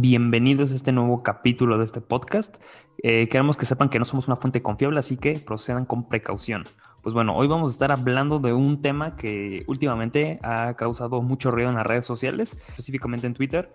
bienvenidos 0.00 0.70
a 0.70 0.76
este 0.76 0.92
nuevo 0.92 1.24
capítulo 1.24 1.76
de 1.76 1.84
este 1.84 2.00
podcast. 2.00 2.54
Eh, 3.02 3.28
queremos 3.28 3.56
que 3.56 3.66
sepan 3.66 3.88
que 3.88 3.98
no 3.98 4.04
somos 4.04 4.28
una 4.28 4.36
fuente 4.36 4.62
confiable, 4.62 5.00
así 5.00 5.16
que 5.16 5.40
procedan 5.40 5.86
con 5.86 6.08
precaución. 6.08 6.64
Pues 7.02 7.14
bueno, 7.14 7.36
hoy 7.36 7.48
vamos 7.48 7.70
a 7.70 7.72
estar 7.72 7.90
hablando 7.90 8.38
de 8.38 8.52
un 8.52 8.80
tema 8.80 9.16
que 9.16 9.64
últimamente 9.66 10.38
ha 10.42 10.74
causado 10.74 11.20
mucho 11.20 11.50
ruido 11.50 11.70
en 11.70 11.76
las 11.76 11.86
redes 11.86 12.06
sociales, 12.06 12.56
específicamente 12.68 13.26
en 13.26 13.34
Twitter, 13.34 13.74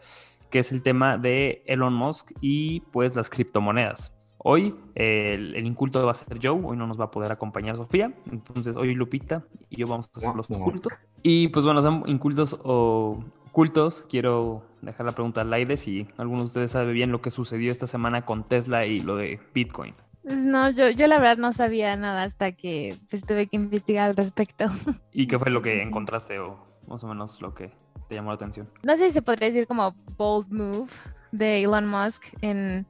que 0.49 0.59
es 0.59 0.71
el 0.71 0.81
tema 0.81 1.17
de 1.17 1.63
Elon 1.65 1.93
Musk 1.93 2.31
y 2.39 2.79
pues 2.91 3.15
las 3.15 3.29
criptomonedas. 3.29 4.13
Hoy 4.37 4.75
el, 4.95 5.57
inculto 5.65 6.05
va 6.05 6.11
a 6.11 6.15
ser 6.15 6.39
Joe, 6.41 6.61
hoy 6.63 6.77
no 6.77 6.87
nos 6.87 6.99
va 6.99 7.05
a 7.05 7.11
poder 7.11 7.31
acompañar 7.31 7.75
Sofía, 7.75 8.13
entonces 8.31 8.75
hoy 8.75 8.93
Lupita 8.93 9.43
y 9.69 9.77
yo 9.77 9.87
vamos 9.87 10.09
a 10.13 10.19
hacer 10.19 10.35
los 10.35 10.49
incultos. 10.49 10.93
Y 11.21 11.49
pues 11.49 11.65
bueno, 11.65 11.81
son 11.81 12.03
incultos 12.07 12.59
o 12.63 13.23
cultos, 13.53 14.05
quiero 14.09 14.65
dejar 14.81 15.05
la 15.05 15.13
pregunta 15.13 15.41
al 15.41 15.53
aire 15.53 15.77
si 15.77 16.07
alguno 16.17 16.41
de 16.41 16.47
ustedes 16.47 16.71
sabe 16.71 16.91
bien 16.91 17.11
lo 17.11 17.21
que 17.21 17.31
sucedió 17.31 17.71
esta 17.71 17.87
semana 17.87 18.25
con 18.25 18.43
Tesla 18.43 18.85
y 18.85 18.99
lo 18.99 19.15
de 19.15 19.39
Bitcoin. 19.53 19.93
Pues 20.23 20.37
no, 20.37 20.69
yo, 20.71 20.89
yo 20.89 21.07
la 21.07 21.19
verdad 21.19 21.37
no 21.37 21.53
sabía 21.53 21.95
nada 21.95 22.23
hasta 22.23 22.53
que 22.53 22.97
pues, 23.09 23.23
tuve 23.23 23.47
que 23.47 23.55
investigar 23.55 24.09
al 24.09 24.17
respecto. 24.17 24.65
¿Y 25.13 25.27
qué 25.27 25.37
fue 25.39 25.51
lo 25.51 25.61
que 25.61 25.81
encontraste 25.81 26.39
o 26.39 26.65
más 26.87 27.03
o 27.03 27.07
menos 27.07 27.41
lo 27.41 27.53
que 27.53 27.71
te 28.09 28.15
llamó 28.15 28.31
la 28.31 28.35
atención? 28.35 28.69
No 28.83 28.97
sé 28.97 29.07
si 29.07 29.11
se 29.11 29.21
podría 29.21 29.49
decir 29.49 29.67
como 29.67 29.93
bold 30.17 30.51
move 30.51 30.91
de 31.31 31.63
Elon 31.63 31.87
Musk 31.87 32.33
en 32.41 32.87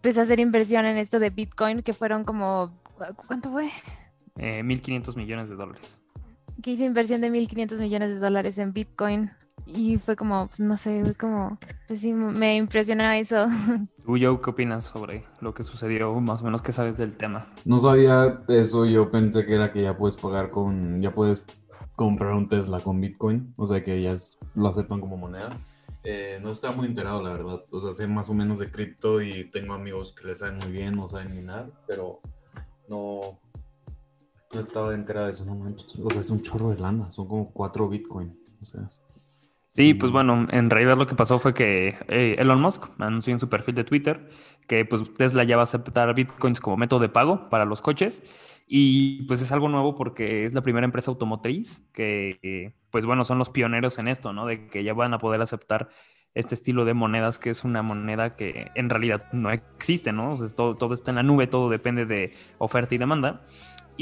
pues, 0.00 0.16
hacer 0.16 0.40
inversión 0.40 0.86
en 0.86 0.96
esto 0.96 1.18
de 1.18 1.30
Bitcoin, 1.30 1.82
que 1.82 1.92
fueron 1.92 2.24
como, 2.24 2.80
¿cuánto 3.26 3.50
fue? 3.50 3.68
Eh, 4.36 4.62
1.500 4.62 5.16
millones 5.16 5.48
de 5.48 5.56
dólares. 5.56 6.00
Que 6.62 6.72
hizo 6.72 6.84
inversión 6.84 7.20
de 7.20 7.30
1.500 7.30 7.80
millones 7.80 8.08
de 8.10 8.18
dólares 8.18 8.58
en 8.58 8.72
Bitcoin. 8.72 9.30
Y 9.66 9.98
fue 9.98 10.16
como, 10.16 10.48
no 10.58 10.76
sé, 10.76 11.14
como, 11.18 11.58
pues 11.86 12.00
sí, 12.00 12.12
me 12.12 12.56
impresionó 12.56 13.10
eso. 13.12 13.46
¿Tú, 14.04 14.16
Joe, 14.20 14.40
qué 14.42 14.50
opinas 14.50 14.86
sobre 14.86 15.24
lo 15.40 15.54
que 15.54 15.62
sucedió? 15.64 16.18
Más 16.20 16.40
o 16.40 16.44
menos, 16.44 16.62
¿qué 16.62 16.72
sabes 16.72 16.96
del 16.96 17.16
tema? 17.16 17.46
No 17.64 17.78
sabía 17.78 18.42
eso, 18.48 18.86
yo 18.86 19.10
pensé 19.10 19.46
que 19.46 19.54
era 19.54 19.70
que 19.70 19.82
ya 19.82 19.96
puedes 19.96 20.16
pagar 20.16 20.50
con, 20.50 21.00
ya 21.00 21.14
puedes 21.14 21.44
comprar 21.94 22.32
un 22.32 22.48
Tesla 22.48 22.80
con 22.80 23.00
Bitcoin, 23.00 23.52
o 23.56 23.66
sea 23.66 23.84
que 23.84 23.94
ellas 23.94 24.38
lo 24.54 24.68
aceptan 24.68 25.00
como 25.00 25.16
moneda. 25.16 25.50
Eh, 26.02 26.40
no 26.42 26.50
estaba 26.50 26.74
muy 26.74 26.86
enterado, 26.86 27.22
la 27.22 27.34
verdad. 27.34 27.62
O 27.70 27.80
sea, 27.80 27.92
sé 27.92 28.06
más 28.06 28.30
o 28.30 28.34
menos 28.34 28.58
de 28.58 28.70
cripto 28.70 29.20
y 29.20 29.50
tengo 29.50 29.74
amigos 29.74 30.14
que 30.14 30.26
le 30.26 30.34
saben 30.34 30.56
muy 30.56 30.72
bien, 30.72 30.96
no 30.96 31.08
saben 31.08 31.34
ni 31.34 31.42
nada, 31.42 31.68
pero 31.86 32.20
no, 32.88 33.38
no 34.52 34.60
estaba 34.60 34.94
enterado 34.94 35.26
de 35.26 35.32
eso, 35.32 35.44
no 35.44 35.54
manches. 35.54 35.96
O 35.96 36.10
sea, 36.10 36.20
es 36.20 36.30
un 36.30 36.42
chorro 36.42 36.70
de 36.70 36.78
lana, 36.78 37.10
son 37.10 37.28
como 37.28 37.50
cuatro 37.52 37.88
Bitcoin. 37.88 38.36
O 38.60 38.64
sea, 38.64 38.88
Sí, 39.72 39.94
pues 39.94 40.10
bueno, 40.10 40.48
en 40.50 40.68
realidad 40.68 40.98
lo 40.98 41.06
que 41.06 41.14
pasó 41.14 41.38
fue 41.38 41.54
que 41.54 41.96
eh, 42.08 42.34
Elon 42.38 42.60
Musk 42.60 42.90
anunció 42.98 43.32
en 43.32 43.38
su 43.38 43.48
perfil 43.48 43.76
de 43.76 43.84
Twitter 43.84 44.28
que 44.66 44.84
pues 44.84 45.02
Tesla 45.14 45.44
ya 45.44 45.56
va 45.56 45.62
a 45.62 45.64
aceptar 45.64 46.12
bitcoins 46.14 46.60
como 46.60 46.76
método 46.76 47.00
de 47.00 47.08
pago 47.08 47.48
para 47.50 47.64
los 47.64 47.80
coches 47.80 48.22
y 48.66 49.22
pues 49.22 49.40
es 49.40 49.52
algo 49.52 49.68
nuevo 49.68 49.94
porque 49.96 50.44
es 50.44 50.54
la 50.54 50.62
primera 50.62 50.84
empresa 50.84 51.10
automotriz 51.10 51.82
que 51.92 52.74
pues 52.90 53.06
bueno, 53.06 53.24
son 53.24 53.38
los 53.38 53.48
pioneros 53.50 53.98
en 53.98 54.08
esto, 54.08 54.32
¿no? 54.32 54.46
De 54.46 54.68
que 54.68 54.82
ya 54.82 54.92
van 54.92 55.14
a 55.14 55.18
poder 55.18 55.40
aceptar 55.40 55.88
este 56.34 56.54
estilo 56.54 56.84
de 56.84 56.94
monedas 56.94 57.38
que 57.38 57.50
es 57.50 57.64
una 57.64 57.82
moneda 57.82 58.36
que 58.36 58.70
en 58.74 58.90
realidad 58.90 59.32
no 59.32 59.50
existe, 59.50 60.12
¿no? 60.12 60.32
O 60.32 60.36
sea, 60.36 60.48
todo, 60.48 60.76
todo 60.76 60.94
está 60.94 61.10
en 61.10 61.16
la 61.16 61.22
nube, 61.22 61.46
todo 61.46 61.68
depende 61.68 62.06
de 62.06 62.32
oferta 62.58 62.94
y 62.94 62.98
demanda. 62.98 63.42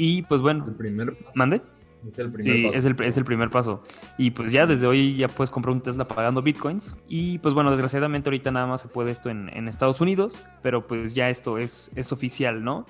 Y 0.01 0.21
pues 0.21 0.41
bueno, 0.41 0.63
el 0.65 0.75
primer 0.75 1.17
¿mande? 1.35 1.61
Es 2.09 2.17
el 2.17 2.31
primer 2.31 2.55
sí, 2.55 2.63
paso. 2.67 2.79
Es, 2.79 2.85
el, 2.85 3.03
es 3.03 3.17
el 3.17 3.25
primer 3.25 3.49
paso. 3.49 3.83
Y 4.17 4.31
pues 4.31 4.53
ya 4.53 4.65
desde 4.65 4.87
hoy 4.87 5.17
ya 5.17 5.27
puedes 5.27 5.49
comprar 5.51 5.75
un 5.75 5.81
Tesla 5.81 6.07
pagando 6.07 6.41
bitcoins. 6.41 6.95
Y 7.09 7.39
pues 7.39 7.53
bueno, 7.53 7.69
desgraciadamente 7.71 8.29
ahorita 8.29 8.49
nada 8.51 8.65
más 8.65 8.79
se 8.79 8.87
puede 8.87 9.11
esto 9.11 9.29
en, 9.29 9.49
en 9.49 9.67
Estados 9.67 9.99
Unidos, 9.99 10.41
pero 10.61 10.87
pues 10.87 11.13
ya 11.13 11.29
esto 11.29 11.57
es, 11.57 11.91
es 11.95 12.13
oficial, 12.13 12.63
¿no? 12.63 12.85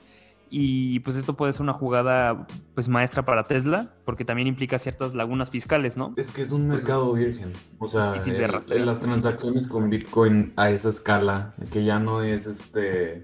Y 0.52 1.00
pues 1.00 1.16
esto 1.16 1.34
puede 1.34 1.54
ser 1.54 1.64
una 1.64 1.74
jugada 1.74 2.46
pues 2.76 2.88
maestra 2.88 3.24
para 3.26 3.44
Tesla, 3.44 3.94
porque 4.06 4.26
también 4.26 4.48
implica 4.48 4.78
ciertas 4.78 5.16
lagunas 5.16 5.50
fiscales, 5.50 5.98
¿no? 5.98 6.14
Es 6.16 6.32
que 6.32 6.44
es 6.44 6.52
un 6.52 6.68
mercado 6.68 7.14
virgen. 7.14 7.52
O 7.80 7.88
sea, 7.88 8.14
el- 8.14 8.86
las 8.86 9.00
transacciones 9.00 9.66
con 9.66 9.90
Bitcoin 9.90 10.54
a 10.56 10.70
esa 10.70 10.90
escala, 10.90 11.56
que 11.72 11.84
ya 11.84 12.00
no 12.00 12.22
es 12.22 12.46
este 12.46 13.24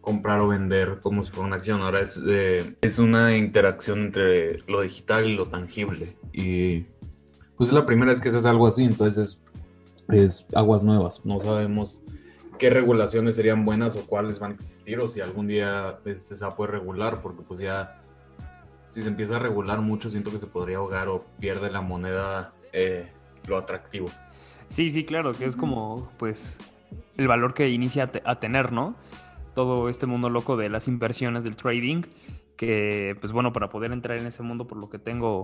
comprar 0.00 0.40
o 0.40 0.48
vender 0.48 1.00
como 1.02 1.24
si 1.24 1.30
fuera 1.30 1.46
una 1.46 1.56
acción, 1.56 1.82
ahora 1.82 2.00
es, 2.00 2.20
eh, 2.26 2.76
es 2.80 2.98
una 2.98 3.36
interacción 3.36 4.00
entre 4.00 4.56
lo 4.66 4.80
digital 4.80 5.26
y 5.26 5.36
lo 5.36 5.46
tangible. 5.46 6.16
Y 6.32 6.86
pues 7.56 7.68
es 7.68 7.72
la 7.74 7.84
primera 7.86 8.10
vez 8.10 8.20
que 8.20 8.30
se 8.30 8.38
hace 8.38 8.48
algo 8.48 8.66
así, 8.66 8.84
entonces 8.84 9.38
es, 10.08 10.16
es 10.16 10.46
aguas 10.54 10.82
nuevas. 10.82 11.24
No 11.24 11.38
sabemos 11.40 12.00
qué 12.58 12.70
regulaciones 12.70 13.36
serían 13.36 13.64
buenas 13.64 13.96
o 13.96 14.06
cuáles 14.06 14.38
van 14.38 14.52
a 14.52 14.54
existir 14.54 14.98
o 15.00 15.08
si 15.08 15.20
algún 15.20 15.46
día 15.46 15.98
este, 16.04 16.34
se 16.36 16.44
va 16.44 16.52
a 16.52 16.56
poder 16.56 16.72
regular, 16.72 17.20
porque 17.22 17.42
pues 17.42 17.60
ya 17.60 18.00
si 18.90 19.02
se 19.02 19.08
empieza 19.08 19.36
a 19.36 19.38
regular 19.38 19.80
mucho 19.82 20.08
siento 20.10 20.30
que 20.30 20.38
se 20.38 20.46
podría 20.46 20.78
ahogar 20.78 21.08
o 21.08 21.24
pierde 21.38 21.70
la 21.70 21.80
moneda 21.80 22.52
eh, 22.72 23.08
lo 23.46 23.56
atractivo. 23.56 24.08
Sí, 24.66 24.90
sí, 24.90 25.04
claro, 25.04 25.32
que 25.32 25.44
es 25.44 25.56
como 25.56 26.10
pues 26.18 26.56
el 27.16 27.28
valor 27.28 27.54
que 27.54 27.68
inicia 27.68 28.04
a, 28.04 28.06
te- 28.12 28.22
a 28.24 28.40
tener, 28.40 28.72
¿no? 28.72 28.94
Todo 29.54 29.88
este 29.88 30.06
mundo 30.06 30.30
loco 30.30 30.56
de 30.56 30.68
las 30.68 30.88
inversiones, 30.88 31.44
del 31.44 31.56
trading, 31.56 32.02
que 32.56 33.16
pues 33.20 33.32
bueno, 33.32 33.52
para 33.52 33.68
poder 33.68 33.92
entrar 33.92 34.18
en 34.18 34.26
ese 34.26 34.42
mundo, 34.42 34.66
por 34.66 34.78
lo 34.78 34.88
que 34.88 34.98
tengo 34.98 35.42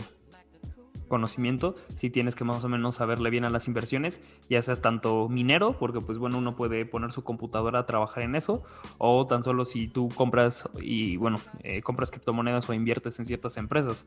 conocimiento, 1.08 1.76
sí 1.96 2.10
tienes 2.10 2.34
que 2.34 2.44
más 2.44 2.64
o 2.64 2.68
menos 2.68 2.96
saberle 2.96 3.30
bien 3.30 3.44
a 3.44 3.50
las 3.50 3.68
inversiones, 3.68 4.20
ya 4.48 4.60
seas 4.62 4.80
tanto 4.80 5.28
minero, 5.28 5.78
porque 5.78 6.00
pues 6.00 6.18
bueno, 6.18 6.38
uno 6.38 6.56
puede 6.56 6.84
poner 6.84 7.12
su 7.12 7.24
computadora 7.24 7.80
a 7.80 7.86
trabajar 7.86 8.24
en 8.24 8.34
eso, 8.34 8.64
o 8.98 9.26
tan 9.26 9.42
solo 9.42 9.64
si 9.64 9.88
tú 9.88 10.08
compras 10.14 10.68
y 10.80 11.16
bueno, 11.16 11.38
eh, 11.62 11.82
compras 11.82 12.10
criptomonedas 12.10 12.68
o 12.68 12.74
inviertes 12.74 13.18
en 13.18 13.26
ciertas 13.26 13.56
empresas. 13.56 14.06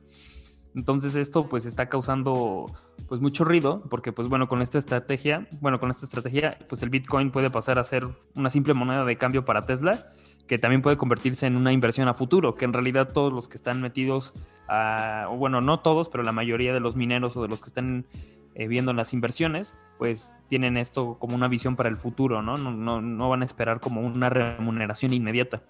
Entonces 0.76 1.16
esto 1.16 1.48
pues 1.48 1.66
está 1.66 1.90
causando 1.90 2.66
pues 3.08 3.22
mucho 3.22 3.44
ruido 3.44 3.84
porque 3.90 4.12
pues 4.12 4.28
bueno 4.28 4.48
con 4.48 4.62
esta 4.62 4.78
estrategia, 4.78 5.48
bueno 5.62 5.80
con 5.80 5.90
esta 5.90 6.06
estrategia 6.06 6.58
pues 6.68 6.84
el 6.84 6.90
Bitcoin 6.90 7.32
puede 7.32 7.50
pasar 7.50 7.80
a 7.80 7.84
ser 7.84 8.08
una 8.36 8.50
simple 8.50 8.74
moneda 8.74 9.04
de 9.04 9.18
cambio 9.18 9.46
para 9.46 9.66
Tesla 9.66 10.06
que 10.50 10.58
también 10.58 10.82
puede 10.82 10.98
convertirse 10.98 11.46
en 11.46 11.56
una 11.56 11.72
inversión 11.72 12.08
a 12.08 12.16
futuro, 12.16 12.56
que 12.56 12.66
en 12.66 12.74
realidad 12.74 13.14
todos 13.14 13.32
los 13.32 13.48
que 13.48 13.56
están 13.56 13.82
metidos, 13.82 14.34
a, 14.68 15.28
o 15.30 15.38
bueno, 15.38 15.62
no 15.62 15.82
todos, 15.82 16.10
pero 16.10 16.24
la 16.24 16.32
mayoría 16.32 16.74
de 16.74 16.80
los 16.80 16.96
mineros 16.96 17.38
o 17.38 17.44
de 17.44 17.48
los 17.48 17.62
que 17.62 17.68
están 17.68 18.08
eh, 18.56 18.68
viendo 18.68 18.92
las 18.94 19.14
inversiones, 19.14 19.76
pues 20.00 20.34
tienen 20.48 20.76
esto 20.76 21.18
como 21.20 21.36
una 21.36 21.48
visión 21.48 21.76
para 21.76 21.88
el 21.88 21.98
futuro, 21.98 22.42
¿no? 22.42 22.58
No, 22.58 22.72
no, 22.72 23.00
no 23.00 23.30
van 23.30 23.44
a 23.44 23.46
esperar 23.46 23.80
como 23.80 24.02
una 24.02 24.30
remuneración 24.30 25.14
inmediata. 25.14 25.62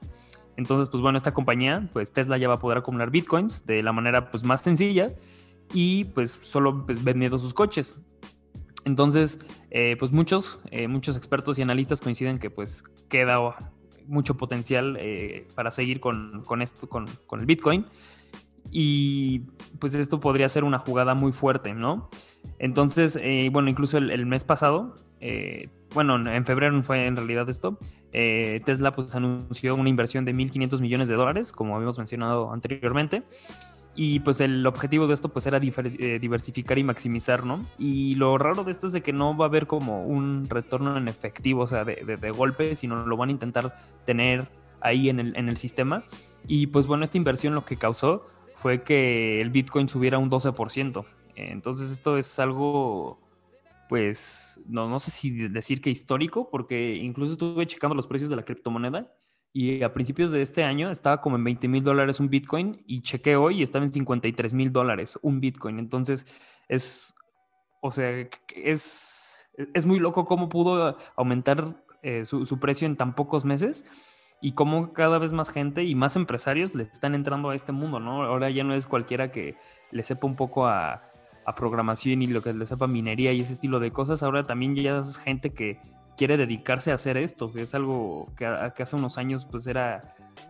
Entonces, 0.57 0.89
pues 0.89 1.01
bueno, 1.01 1.17
esta 1.17 1.33
compañía, 1.33 1.89
pues 1.93 2.11
Tesla 2.11 2.37
ya 2.37 2.47
va 2.47 2.55
a 2.55 2.59
poder 2.59 2.79
acumular 2.79 3.11
bitcoins 3.11 3.65
de 3.65 3.81
la 3.81 3.93
manera 3.93 4.29
pues 4.31 4.43
más 4.43 4.61
sencilla 4.61 5.07
y 5.73 6.05
pues 6.05 6.37
solo 6.41 6.85
pues, 6.85 7.03
vendiendo 7.03 7.39
sus 7.39 7.53
coches. 7.53 7.99
Entonces, 8.85 9.39
eh, 9.71 9.95
pues 9.97 10.11
muchos, 10.11 10.59
eh, 10.71 10.87
muchos 10.87 11.15
expertos 11.15 11.57
y 11.59 11.61
analistas 11.61 12.01
coinciden 12.01 12.39
que 12.39 12.49
pues 12.49 12.83
queda 13.07 13.39
mucho 14.07 14.35
potencial 14.35 14.97
eh, 14.99 15.47
para 15.55 15.71
seguir 15.71 15.99
con, 15.99 16.43
con 16.45 16.61
esto, 16.61 16.89
con, 16.89 17.05
con 17.27 17.39
el 17.39 17.45
Bitcoin. 17.45 17.85
Y 18.71 19.39
pues 19.79 19.93
esto 19.93 20.19
podría 20.19 20.49
ser 20.49 20.63
una 20.63 20.79
jugada 20.79 21.15
muy 21.15 21.31
fuerte, 21.31 21.73
¿no? 21.73 22.09
Entonces, 22.59 23.17
eh, 23.21 23.49
bueno, 23.51 23.69
incluso 23.69 23.97
el, 23.97 24.11
el 24.11 24.25
mes 24.25 24.43
pasado, 24.43 24.95
eh, 25.21 25.69
bueno, 25.93 26.31
en 26.31 26.45
febrero 26.45 26.81
fue 26.83 27.07
en 27.07 27.15
realidad 27.15 27.49
esto, 27.49 27.79
eh, 28.13 28.61
Tesla 28.65 28.91
pues 28.91 29.13
anunció 29.15 29.75
una 29.75 29.89
inversión 29.89 30.25
de 30.25 30.33
1.500 30.33 30.81
millones 30.81 31.07
de 31.07 31.15
dólares, 31.15 31.51
como 31.51 31.75
habíamos 31.75 31.97
mencionado 31.97 32.51
anteriormente, 32.51 33.23
y 33.95 34.19
pues 34.21 34.39
el 34.39 34.65
objetivo 34.65 35.07
de 35.07 35.13
esto 35.13 35.29
pues 35.29 35.45
era 35.45 35.57
eh, 35.61 36.19
diversificar 36.21 36.77
y 36.77 36.83
maximizar, 36.83 37.45
¿no? 37.45 37.65
Y 37.77 38.15
lo 38.15 38.37
raro 38.37 38.63
de 38.63 38.71
esto 38.71 38.87
es 38.87 38.93
de 38.93 39.01
que 39.01 39.11
no 39.13 39.35
va 39.35 39.45
a 39.45 39.47
haber 39.49 39.67
como 39.67 40.05
un 40.05 40.47
retorno 40.49 40.95
en 40.97 41.07
efectivo, 41.07 41.63
o 41.63 41.67
sea, 41.67 41.83
de, 41.83 42.03
de- 42.05 42.17
de 42.17 42.31
golpe, 42.31 42.75
sino 42.75 43.05
lo 43.05 43.17
van 43.17 43.29
a 43.29 43.31
intentar 43.33 43.75
tener 44.05 44.47
ahí 44.81 45.09
en 45.09 45.19
el, 45.19 45.35
en 45.35 45.49
el 45.49 45.57
sistema. 45.57 46.03
Y 46.47 46.67
pues 46.67 46.87
bueno, 46.87 47.03
esta 47.03 47.17
inversión 47.17 47.55
lo 47.55 47.65
que 47.65 47.75
causó 47.77 48.25
fue 48.55 48.83
que 48.83 49.41
el 49.41 49.49
Bitcoin 49.49 49.89
subiera 49.89 50.17
un 50.17 50.29
12%. 50.29 51.05
Entonces 51.35 51.91
esto 51.91 52.17
es 52.17 52.39
algo, 52.39 53.19
pues, 53.89 54.61
no, 54.67 54.87
no 54.87 54.99
sé 54.99 55.09
si 55.09 55.31
decir 55.49 55.81
que 55.81 55.89
histórico, 55.89 56.51
porque 56.51 56.95
incluso 56.95 57.33
estuve 57.33 57.65
checando 57.65 57.95
los 57.95 58.05
precios 58.05 58.29
de 58.29 58.35
la 58.35 58.45
criptomoneda 58.45 59.11
y 59.51 59.81
a 59.81 59.91
principios 59.93 60.29
de 60.29 60.43
este 60.43 60.63
año 60.63 60.91
estaba 60.91 61.21
como 61.21 61.35
en 61.37 61.43
20 61.43 61.67
mil 61.67 61.83
dólares 61.83 62.19
un 62.19 62.29
Bitcoin 62.29 62.83
y 62.85 63.01
chequé 63.01 63.35
hoy 63.35 63.59
y 63.59 63.63
estaba 63.63 63.83
en 63.83 63.91
53 63.91 64.53
mil 64.53 64.71
dólares 64.71 65.17
un 65.23 65.39
Bitcoin. 65.41 65.79
Entonces 65.79 66.27
es, 66.67 67.15
o 67.81 67.89
sea, 67.89 68.29
es, 68.55 69.49
es 69.73 69.85
muy 69.87 69.97
loco 69.97 70.25
cómo 70.25 70.49
pudo 70.49 70.95
aumentar 71.15 71.83
eh, 72.03 72.25
su, 72.25 72.45
su 72.45 72.59
precio 72.59 72.85
en 72.85 72.95
tan 72.95 73.15
pocos 73.15 73.43
meses 73.43 73.85
y 74.39 74.51
cómo 74.51 74.93
cada 74.93 75.17
vez 75.17 75.33
más 75.33 75.49
gente 75.49 75.83
y 75.83 75.95
más 75.95 76.15
empresarios 76.15 76.75
le 76.75 76.83
están 76.83 77.15
entrando 77.15 77.49
a 77.49 77.55
este 77.55 77.71
mundo, 77.71 77.99
¿no? 77.99 78.21
Ahora 78.21 78.51
ya 78.51 78.63
no 78.63 78.75
es 78.75 78.85
cualquiera 78.85 79.31
que 79.31 79.57
le 79.89 80.03
sepa 80.03 80.27
un 80.27 80.35
poco 80.35 80.67
a, 80.67 81.09
a 81.49 81.55
programación 81.55 82.21
y 82.21 82.27
lo 82.27 82.41
que 82.41 82.53
le 82.53 82.65
sepa 82.67 82.85
minería 82.85 83.33
y 83.33 83.41
ese 83.41 83.53
estilo 83.53 83.79
de 83.79 83.91
cosas, 83.91 84.21
ahora 84.21 84.43
también 84.43 84.75
ya 84.75 84.99
es 84.99 85.17
gente 85.17 85.49
que 85.49 85.79
quiere 86.15 86.37
dedicarse 86.37 86.91
a 86.91 86.95
hacer 86.95 87.17
esto, 87.17 87.51
que 87.51 87.63
es 87.63 87.73
algo 87.73 88.31
que, 88.37 88.45
hace 88.45 88.95
unos 88.95 89.17
años 89.17 89.47
pues 89.49 89.65
era, 89.65 89.99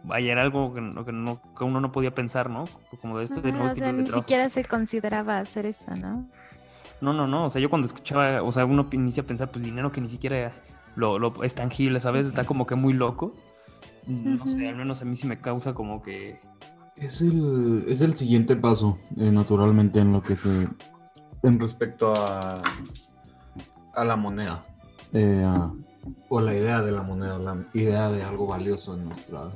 vaya, 0.03 0.33
era 0.33 0.41
algo 0.41 0.73
que, 0.73 0.81
no, 0.81 1.41
que 1.57 1.63
uno 1.63 1.79
no 1.79 1.91
podía 1.93 2.13
pensar, 2.13 2.49
¿no? 2.49 2.67
Como 3.01 3.17
de 3.17 3.25
este 3.25 3.39
o 3.39 3.75
sea, 3.75 3.91
ni 3.93 4.09
siquiera 4.09 4.49
se 4.49 4.65
consideraba 4.65 5.39
hacer 5.39 5.65
esto, 5.65 5.95
¿no? 5.95 6.27
No, 6.99 7.13
no, 7.13 7.27
no, 7.27 7.45
o 7.45 7.49
sea, 7.49 7.61
yo 7.61 7.69
cuando 7.69 7.85
escuchaba, 7.85 8.43
o 8.43 8.51
sea, 8.51 8.65
uno 8.65 8.85
inicia 8.91 9.23
a 9.23 9.25
pensar, 9.25 9.49
pues 9.51 9.63
dinero 9.63 9.91
que 9.93 10.01
ni 10.01 10.09
siquiera 10.09 10.51
lo, 10.95 11.17
lo 11.17 11.43
es 11.43 11.55
tangible, 11.55 12.01
¿sabes? 12.01 12.27
Está 12.27 12.43
como 12.43 12.67
que 12.67 12.75
muy 12.75 12.91
loco. 12.91 13.33
No 14.05 14.43
sé, 14.45 14.67
al 14.67 14.75
menos 14.75 15.01
a 15.01 15.05
mí 15.05 15.15
sí 15.15 15.27
me 15.27 15.37
causa 15.37 15.73
como 15.73 16.01
que... 16.01 16.41
Es 16.99 17.21
el, 17.21 17.85
es 17.87 18.01
el 18.01 18.15
siguiente 18.15 18.55
paso, 18.55 18.97
eh, 19.17 19.31
naturalmente, 19.31 19.99
en 19.99 20.11
lo 20.11 20.21
que 20.21 20.35
se... 20.35 20.67
En 21.41 21.59
respecto 21.59 22.13
a, 22.13 22.61
a 23.95 24.05
la 24.05 24.15
moneda. 24.15 24.61
Eh, 25.13 25.45
o 26.29 26.41
la 26.41 26.53
idea 26.53 26.81
de 26.81 26.91
la 26.91 27.01
moneda, 27.01 27.39
la 27.39 27.65
idea 27.73 28.11
de 28.11 28.23
algo 28.23 28.47
valioso 28.47 28.93
en 28.93 29.05
nuestra 29.05 29.49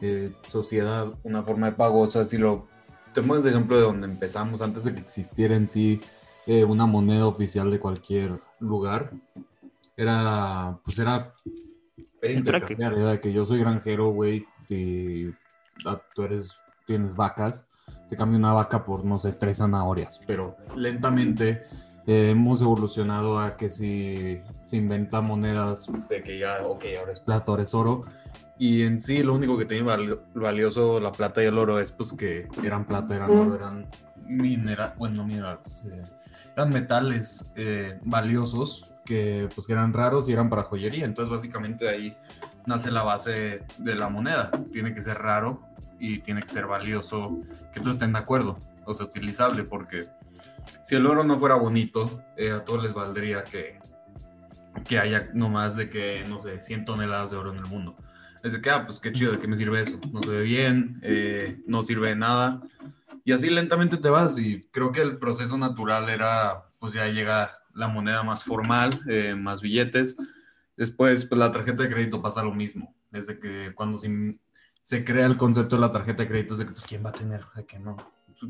eh, 0.00 0.32
sociedad, 0.48 1.12
una 1.22 1.42
forma 1.42 1.70
de 1.70 1.76
pago. 1.76 2.00
O 2.02 2.06
sea, 2.06 2.24
si 2.24 2.38
lo 2.38 2.66
tenemos 3.14 3.44
el 3.44 3.54
ejemplo 3.54 3.76
de 3.76 3.82
donde 3.82 4.06
empezamos, 4.06 4.62
antes 4.62 4.84
de 4.84 4.94
que 4.94 5.00
existiera 5.00 5.56
en 5.56 5.68
sí 5.68 6.00
eh, 6.46 6.64
una 6.64 6.86
moneda 6.86 7.26
oficial 7.26 7.70
de 7.70 7.80
cualquier 7.80 8.40
lugar, 8.60 9.12
era, 9.96 10.78
pues 10.84 10.98
era, 10.98 11.32
era 12.20 12.32
intercambiar, 12.32 12.98
era 12.98 13.20
que 13.20 13.32
yo 13.32 13.44
soy 13.44 13.60
granjero, 13.60 14.10
güey, 14.10 14.46
y 14.68 15.28
ah, 15.86 16.00
tú 16.14 16.22
eres, 16.22 16.56
tienes 16.86 17.16
vacas, 17.16 17.64
te 18.08 18.16
cambio 18.16 18.38
una 18.38 18.52
vaca 18.52 18.84
por, 18.84 19.04
no 19.04 19.18
sé, 19.18 19.32
tres 19.32 19.58
zanahorias, 19.58 20.20
pero 20.26 20.56
lentamente 20.76 21.64
eh, 22.06 22.30
hemos 22.30 22.62
evolucionado 22.62 23.38
a 23.38 23.56
que 23.56 23.68
si 23.70 24.40
se 24.62 24.76
inventan 24.76 25.26
monedas 25.26 25.86
de 26.08 26.22
que 26.22 26.38
ya, 26.38 26.60
ok, 26.62 26.84
ahora 26.98 27.12
es 27.12 27.20
plata, 27.20 27.44
ahora 27.48 27.64
es 27.64 27.74
oro, 27.74 28.02
y 28.58 28.82
en 28.82 29.00
sí 29.00 29.22
lo 29.22 29.34
único 29.34 29.58
que 29.58 29.66
tiene 29.66 29.84
valioso 30.34 30.98
la 31.00 31.12
plata 31.12 31.42
y 31.42 31.46
el 31.46 31.58
oro 31.58 31.78
es 31.78 31.92
pues 31.92 32.12
que 32.12 32.48
eran 32.64 32.86
plata, 32.86 33.14
eran 33.14 33.30
oro, 33.30 33.54
eran 33.54 33.86
mineral, 34.26 34.94
bueno, 34.96 35.24
minerales, 35.24 35.82
eh, 35.86 36.02
eran 36.54 36.70
metales 36.70 37.52
eh, 37.54 37.98
valiosos 38.04 38.94
que 39.04 39.48
pues 39.54 39.66
que 39.66 39.74
eran 39.74 39.92
raros 39.92 40.28
y 40.28 40.32
eran 40.32 40.48
para 40.48 40.62
joyería. 40.64 41.04
Entonces 41.04 41.30
básicamente 41.30 41.84
de 41.84 41.90
ahí 41.90 42.16
nace 42.66 42.90
la 42.90 43.02
base 43.02 43.62
de 43.78 43.94
la 43.94 44.08
moneda. 44.08 44.50
Tiene 44.72 44.94
que 44.94 45.02
ser 45.02 45.18
raro 45.18 45.60
y 45.98 46.20
tiene 46.20 46.42
que 46.42 46.50
ser 46.50 46.66
valioso, 46.66 47.40
que 47.72 47.80
todos 47.80 47.94
estén 47.94 48.12
de 48.12 48.18
acuerdo, 48.18 48.58
o 48.84 48.94
sea, 48.94 49.06
utilizable, 49.06 49.64
porque 49.64 50.06
si 50.84 50.94
el 50.94 51.06
oro 51.06 51.24
no 51.24 51.38
fuera 51.38 51.54
bonito, 51.54 52.22
eh, 52.36 52.52
a 52.52 52.64
todos 52.64 52.84
les 52.84 52.94
valdría 52.94 53.44
que, 53.44 53.78
que 54.86 54.98
haya 54.98 55.30
no 55.34 55.48
más 55.48 55.76
de 55.76 55.88
que, 55.88 56.24
no 56.28 56.38
sé, 56.40 56.60
100 56.60 56.84
toneladas 56.84 57.30
de 57.30 57.36
oro 57.36 57.52
en 57.52 57.58
el 57.58 57.66
mundo. 57.66 57.96
Es 58.42 58.52
de 58.52 58.60
que, 58.60 58.70
ah, 58.70 58.84
pues 58.86 59.00
qué 59.00 59.12
chido, 59.12 59.32
¿de 59.32 59.40
qué 59.40 59.48
me 59.48 59.56
sirve 59.56 59.80
eso? 59.80 59.98
No 60.12 60.22
se 60.22 60.30
ve 60.30 60.42
bien, 60.42 61.00
eh, 61.02 61.60
no 61.66 61.82
sirve 61.82 62.10
de 62.10 62.16
nada. 62.16 62.60
Y 63.24 63.32
así 63.32 63.50
lentamente 63.50 63.96
te 63.96 64.08
vas 64.08 64.38
y 64.38 64.68
creo 64.70 64.92
que 64.92 65.02
el 65.02 65.18
proceso 65.18 65.58
natural 65.58 66.08
era, 66.08 66.66
pues 66.78 66.92
ya 66.92 67.06
llega 67.08 67.58
la 67.74 67.88
moneda 67.88 68.22
más 68.22 68.44
formal, 68.44 69.00
eh, 69.08 69.34
más 69.34 69.60
billetes. 69.60 70.16
Después, 70.76 71.24
pues 71.24 71.38
la 71.38 71.50
tarjeta 71.50 71.82
de 71.82 71.90
crédito 71.90 72.22
pasa 72.22 72.42
lo 72.42 72.54
mismo. 72.54 72.94
Desde 73.10 73.38
que 73.40 73.72
cuando 73.74 73.98
se, 73.98 74.38
se 74.86 75.04
crea 75.04 75.26
el 75.26 75.36
concepto 75.36 75.74
de 75.74 75.80
la 75.80 75.90
tarjeta 75.90 76.22
de 76.22 76.28
crédito, 76.28 76.54
de 76.54 76.64
que, 76.64 76.70
pues, 76.70 76.86
¿quién 76.86 77.04
va 77.04 77.10
a 77.10 77.12
tener? 77.12 77.44
De 77.56 77.64
que 77.64 77.78
no. 77.78 77.96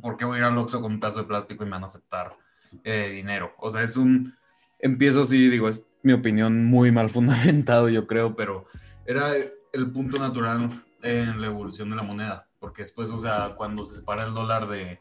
¿Por 0.03 0.17
qué 0.17 0.27
voy 0.27 0.37
a 0.37 0.41
ir 0.41 0.45
al 0.45 0.59
Oxxo 0.59 0.83
con 0.83 0.93
un 0.93 1.01
pedazo 1.01 1.21
de 1.21 1.27
plástico 1.27 1.63
y 1.63 1.67
me 1.67 1.73
van 1.73 1.85
a 1.85 1.87
aceptar 1.87 2.37
eh, 2.85 3.11
dinero? 3.11 3.55
O 3.59 3.71
sea, 3.71 3.83
es 3.83 3.97
un... 3.97 4.35
Empiezo 4.79 5.23
así, 5.23 5.49
digo, 5.49 5.69
es 5.69 5.87
mi 6.03 6.13
opinión 6.13 6.67
muy 6.67 6.93
mal 6.93 7.09
fundamentado, 7.09 7.89
yo 7.89 8.07
creo, 8.07 8.37
pero 8.37 8.67
era 9.07 9.33
el 9.73 9.91
punto 9.91 10.19
natural 10.19 10.85
en 11.03 11.41
la 11.41 11.47
evolución 11.47 11.89
de 11.89 11.97
la 11.97 12.03
moneda 12.03 12.47
porque 12.67 12.83
después, 12.83 13.11
o 13.11 13.19
sea, 13.19 13.55
cuando 13.57 13.85
se 13.85 13.97
separa 13.97 14.25
el 14.25 14.35
dólar 14.35 14.69
de, 14.69 14.99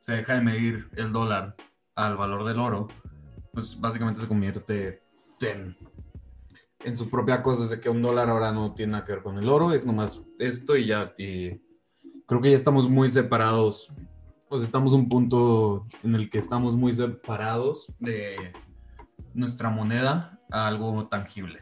se 0.00 0.12
deja 0.12 0.34
de 0.34 0.40
medir 0.40 0.88
el 0.94 1.12
dólar 1.12 1.56
al 1.94 2.16
valor 2.16 2.44
del 2.44 2.58
oro, 2.58 2.88
pues 3.52 3.78
básicamente 3.80 4.20
se 4.20 4.28
convierte 4.28 5.02
en, 5.40 5.76
en 6.84 6.96
su 6.96 7.08
propia 7.08 7.42
cosa, 7.42 7.66
de 7.66 7.80
que 7.80 7.88
un 7.88 8.02
dólar 8.02 8.28
ahora 8.30 8.52
no 8.52 8.74
tiene 8.74 8.92
nada 8.92 9.04
que 9.04 9.12
ver 9.12 9.22
con 9.22 9.38
el 9.38 9.48
oro, 9.48 9.72
es 9.72 9.86
nomás 9.86 10.22
esto 10.38 10.76
y 10.76 10.86
ya, 10.86 11.14
y 11.16 11.60
creo 12.26 12.40
que 12.40 12.50
ya 12.50 12.56
estamos 12.56 12.88
muy 12.88 13.08
separados, 13.08 13.92
pues 14.48 14.62
estamos 14.62 14.92
un 14.92 15.08
punto 15.08 15.86
en 16.02 16.14
el 16.14 16.30
que 16.30 16.38
estamos 16.38 16.76
muy 16.76 16.92
separados 16.92 17.92
de 17.98 18.36
nuestra 19.34 19.70
moneda 19.70 20.40
a 20.50 20.66
algo 20.66 21.06
tangible. 21.08 21.60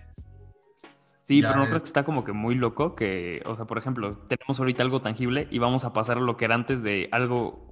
Sí, 1.22 1.42
pero 1.42 1.56
no 1.56 1.66
crees 1.66 1.82
que 1.82 1.88
está 1.88 2.04
como 2.04 2.24
que 2.24 2.32
muy 2.32 2.56
loco 2.56 2.96
que, 2.96 3.40
o 3.46 3.54
sea, 3.54 3.64
por 3.64 3.78
ejemplo, 3.78 4.18
tenemos 4.26 4.58
ahorita 4.58 4.82
algo 4.82 5.00
tangible 5.00 5.46
y 5.52 5.60
vamos 5.60 5.84
a 5.84 5.92
pasar 5.92 6.18
a 6.18 6.20
lo 6.20 6.36
que 6.36 6.46
era 6.46 6.56
antes 6.56 6.82
de 6.82 7.08
algo 7.12 7.70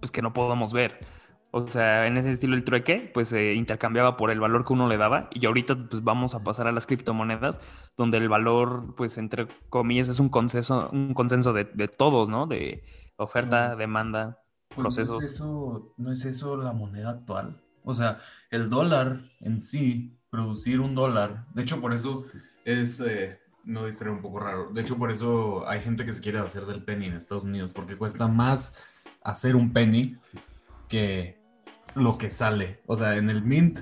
pues 0.00 0.10
que 0.10 0.20
no 0.22 0.32
podamos 0.32 0.72
ver. 0.72 0.98
O 1.52 1.68
sea, 1.68 2.06
en 2.06 2.16
ese 2.16 2.30
estilo 2.30 2.54
el 2.54 2.64
trueque, 2.64 3.10
pues 3.12 3.28
se 3.28 3.54
intercambiaba 3.54 4.16
por 4.16 4.30
el 4.30 4.38
valor 4.38 4.64
que 4.64 4.72
uno 4.72 4.88
le 4.88 4.96
daba 4.96 5.28
y 5.32 5.44
ahorita 5.46 5.88
pues 5.88 6.04
vamos 6.04 6.34
a 6.34 6.44
pasar 6.44 6.68
a 6.68 6.72
las 6.72 6.86
criptomonedas, 6.86 7.58
donde 7.96 8.18
el 8.18 8.28
valor, 8.28 8.94
pues 8.96 9.18
entre 9.18 9.48
comillas, 9.68 10.08
es 10.08 10.20
un 10.20 10.28
consenso, 10.28 10.88
un 10.92 11.12
consenso 11.12 11.52
de, 11.52 11.64
todos, 11.88 12.28
¿no? 12.28 12.46
De 12.46 12.84
oferta, 13.16 13.74
demanda, 13.74 14.42
procesos. 14.76 15.16
Pues, 15.16 15.24
¿no 15.24 15.28
es, 15.28 15.34
eso, 15.34 15.94
¿No 15.96 16.12
es 16.12 16.24
eso 16.24 16.56
la 16.56 16.72
moneda 16.72 17.10
actual? 17.10 17.60
O 17.82 17.94
sea, 17.94 18.18
el 18.50 18.70
dólar 18.70 19.22
en 19.40 19.60
sí, 19.60 20.16
producir 20.30 20.80
un 20.80 20.94
dólar, 20.94 21.46
de 21.52 21.62
hecho 21.62 21.80
por 21.80 21.92
eso 21.92 22.26
es, 22.64 23.00
eh, 23.00 23.40
no 23.64 23.86
distraer 23.86 24.14
un 24.14 24.22
poco 24.22 24.38
raro. 24.38 24.70
De 24.72 24.82
hecho, 24.82 24.96
por 24.96 25.10
eso 25.10 25.68
hay 25.68 25.80
gente 25.80 26.04
que 26.04 26.12
se 26.12 26.20
quiere 26.20 26.38
hacer 26.38 26.66
del 26.66 26.84
penny 26.84 27.06
en 27.06 27.14
Estados 27.14 27.44
Unidos, 27.44 27.72
porque 27.74 27.96
cuesta 27.96 28.28
más 28.28 28.72
hacer 29.22 29.56
un 29.56 29.72
penny 29.72 30.16
que 30.88 31.39
lo 31.94 32.18
que 32.18 32.30
sale. 32.30 32.80
O 32.86 32.96
sea, 32.96 33.16
en 33.16 33.30
el 33.30 33.42
Mint 33.42 33.80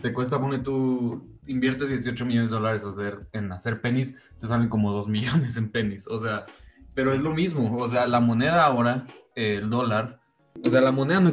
te 0.00 0.12
cuesta, 0.12 0.40
pone 0.40 0.58
tú, 0.60 1.38
inviertes 1.46 1.88
18 1.88 2.24
millones 2.24 2.50
de 2.50 2.56
dólares 2.56 2.84
hacer, 2.84 3.28
en 3.32 3.50
hacer 3.52 3.80
pennies, 3.80 4.14
te 4.38 4.46
salen 4.46 4.68
como 4.68 4.92
2 4.92 5.08
millones 5.08 5.56
en 5.56 5.70
pennies. 5.70 6.06
O 6.06 6.18
sea, 6.18 6.46
pero 6.94 7.12
es 7.12 7.20
lo 7.20 7.34
mismo. 7.34 7.78
O 7.78 7.88
sea, 7.88 8.06
la 8.06 8.20
moneda 8.20 8.64
ahora, 8.64 9.06
el 9.34 9.70
dólar, 9.70 10.20
o 10.64 10.70
sea, 10.70 10.80
la 10.80 10.92
moneda 10.92 11.20
no 11.20 11.32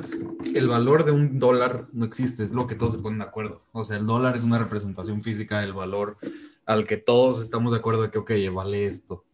el 0.54 0.68
valor 0.68 1.04
de 1.04 1.12
un 1.12 1.40
dólar 1.40 1.88
no 1.92 2.06
existe, 2.06 2.44
es 2.44 2.54
lo 2.54 2.68
que 2.68 2.76
todos 2.76 2.94
se 2.94 3.00
ponen 3.00 3.20
de 3.20 3.26
acuerdo. 3.26 3.64
O 3.72 3.84
sea, 3.84 3.98
el 3.98 4.06
dólar 4.06 4.36
es 4.36 4.44
una 4.44 4.60
representación 4.60 5.24
física 5.24 5.62
del 5.62 5.74
valor 5.74 6.18
al 6.66 6.86
que 6.86 6.98
todos 6.98 7.42
estamos 7.42 7.72
de 7.72 7.80
acuerdo 7.80 8.04
de 8.04 8.12
que, 8.12 8.20
ok, 8.20 8.32
vale 8.54 8.86
esto. 8.86 9.26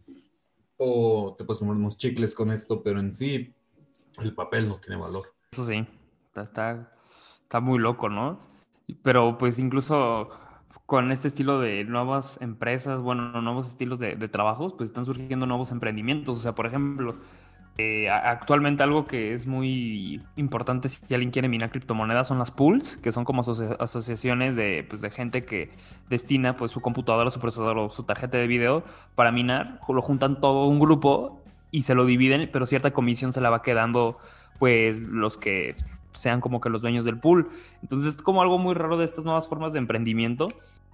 O 0.77 1.35
te 1.37 1.43
puedes 1.43 1.59
comer 1.59 1.75
unos 1.75 1.97
chicles 1.97 2.33
con 2.33 2.51
esto, 2.51 2.81
pero 2.81 2.99
en 2.99 3.13
sí 3.13 3.53
el 4.21 4.33
papel 4.33 4.67
no 4.67 4.75
tiene 4.75 4.99
valor. 4.99 5.33
Eso 5.51 5.67
sí, 5.67 5.85
está, 6.35 6.89
está, 7.41 7.59
muy 7.59 7.79
loco, 7.79 8.09
¿no? 8.09 8.39
Pero 9.03 9.37
pues 9.37 9.59
incluso 9.59 10.29
con 10.85 11.11
este 11.11 11.27
estilo 11.27 11.59
de 11.59 11.83
nuevas 11.85 12.39
empresas, 12.41 13.01
bueno, 13.01 13.41
nuevos 13.41 13.67
estilos 13.67 13.99
de, 13.99 14.15
de 14.15 14.27
trabajos, 14.27 14.73
pues 14.73 14.89
están 14.89 15.05
surgiendo 15.05 15.45
nuevos 15.45 15.71
emprendimientos. 15.71 16.37
O 16.37 16.41
sea, 16.41 16.55
por 16.55 16.65
ejemplo, 16.65 17.15
eh, 17.77 18.09
actualmente 18.09 18.83
algo 18.83 19.07
que 19.07 19.33
es 19.33 19.47
muy 19.47 20.21
importante 20.35 20.89
si 20.89 21.01
alguien 21.13 21.31
quiere 21.31 21.47
minar 21.47 21.71
criptomonedas 21.71 22.27
son 22.27 22.37
las 22.37 22.51
pools, 22.51 22.97
que 22.97 23.11
son 23.11 23.23
como 23.23 23.41
asociaciones 23.41 24.55
de, 24.55 24.85
pues, 24.87 25.01
de 25.01 25.09
gente 25.09 25.45
que 25.45 25.71
destina 26.09 26.57
pues, 26.57 26.71
su 26.71 26.81
computadora, 26.81 27.31
su 27.31 27.39
procesador 27.39 27.77
o 27.77 27.89
su 27.89 28.03
tarjeta 28.03 28.37
de 28.37 28.47
video 28.47 28.83
para 29.15 29.31
minar. 29.31 29.79
Lo 29.87 30.01
juntan 30.01 30.41
todo 30.41 30.67
un 30.67 30.79
grupo 30.79 31.41
y 31.71 31.83
se 31.83 31.95
lo 31.95 32.05
dividen, 32.05 32.49
pero 32.51 32.65
cierta 32.65 32.91
comisión 32.91 33.31
se 33.31 33.41
la 33.41 33.49
va 33.49 33.61
quedando 33.61 34.17
pues 34.59 34.99
los 34.99 35.37
que 35.37 35.75
sean 36.11 36.41
como 36.41 36.61
que 36.61 36.69
los 36.69 36.81
dueños 36.81 37.05
del 37.05 37.19
pool. 37.19 37.49
Entonces 37.81 38.15
es 38.15 38.21
como 38.21 38.41
algo 38.41 38.57
muy 38.57 38.73
raro 38.73 38.97
de 38.97 39.05
estas 39.05 39.25
nuevas 39.25 39.47
formas 39.47 39.73
de 39.73 39.79
emprendimiento. 39.79 40.49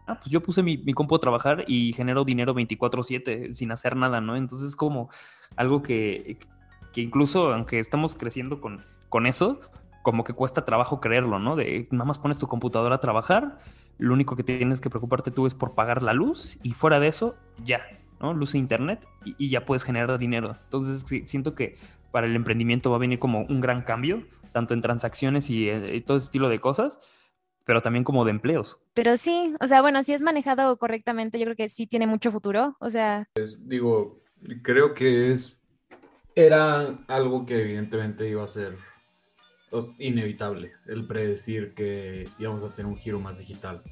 Ah, 0.08 0.16
pues 0.20 0.30
yo 0.30 0.42
puse 0.42 0.64
mi, 0.64 0.78
mi 0.78 0.94
compu 0.94 1.16
a 1.16 1.20
trabajar 1.20 1.66
y 1.68 1.94
genero 1.94 2.24
dinero 2.24 2.54
24/7 2.54 3.54
sin 3.54 3.72
hacer 3.72 3.96
nada, 3.96 4.22
¿no? 4.22 4.36
Entonces 4.36 4.70
es 4.70 4.76
como 4.76 5.10
algo 5.56 5.82
que, 5.82 6.38
que 6.94 7.02
incluso 7.02 7.52
aunque 7.54 7.80
estamos 7.80 8.16
creciendo 8.16 8.62
con, 8.62 8.82
con 9.10 9.26
eso, 9.26 9.60
como 10.04 10.24
que 10.24 10.34
cuesta 10.34 10.64
trabajo 10.64 11.02
creerlo, 11.02 11.40
¿no? 11.40 11.58
De 11.58 11.88
nada 11.92 12.06
más 12.06 12.20
pones 12.20 12.38
tu 12.38 12.48
computadora 12.48 12.96
a 12.96 13.00
trabajar, 13.02 13.60
lo 13.98 14.14
único 14.14 14.36
que 14.36 14.44
tienes 14.44 14.80
que 14.80 14.90
preocuparte 14.90 15.32
tú 15.32 15.46
es 15.48 15.54
por 15.54 15.74
pagar 15.74 16.04
la 16.04 16.14
luz 16.14 16.58
y 16.64 16.72
fuera 16.72 17.00
de 17.00 17.08
eso, 17.08 17.36
ya, 17.64 17.82
¿no? 18.22 18.34
Luz 18.34 18.56
e 18.56 18.58
internet 18.58 19.06
y, 19.26 19.50
ya 19.50 19.66
puedes 19.66 19.84
generar 19.84 20.18
dinero. 20.18 20.56
Entonces 20.64 21.04
siento 21.28 21.56
que 21.56 21.78
para 22.12 22.28
el 22.28 22.36
emprendimiento 22.36 22.90
va 22.90 22.98
a 22.98 23.00
venir 23.00 23.20
como 23.20 23.42
un 23.42 23.60
gran 23.60 23.82
cambio, 23.82 24.24
tanto 24.58 24.74
en 24.74 24.82
transacciones 24.82 25.52
y, 25.52 25.70
eh, 25.70 26.04
todo 26.04 26.18
ese 26.18 26.26
estilo 26.26 26.50
de 26.50 26.60
cosas, 26.60 27.00
pero 27.64 27.84
también 27.84 28.04
como 28.04 28.26
de 28.26 28.32
empleos. 28.32 28.80
Pero 28.96 29.18
sí, 29.18 29.54
o 29.62 29.68
sea, 29.68 29.82
bueno, 29.82 30.04
si 30.04 30.14
es 30.14 30.22
manejado 30.22 30.78
correctamente, 30.78 31.38
yo 31.38 31.46
creo 31.46 31.56
que 31.56 31.70
sí 31.70 31.86
tiene 31.86 32.08
mucho 32.08 32.32
futuro, 32.32 32.76
o 32.80 32.90
sea... 32.90 33.30
digo, 33.66 34.24
creo 34.64 34.96
que 34.96 35.32
es 35.32 35.62
era 36.34 36.98
algo 37.08 37.46
que 37.46 37.62
evidentemente 37.62 38.28
iba 38.28 38.44
a 38.44 38.48
ser 38.48 38.80
inevitable, 40.00 40.74
el 40.88 41.06
predecir 41.06 41.76
que 41.76 42.28
íbamos 42.40 42.64
a 42.64 42.76
tener 42.76 42.92
un 42.92 42.98
giro 42.98 43.20
más 43.20 43.38
digital. 43.38 43.84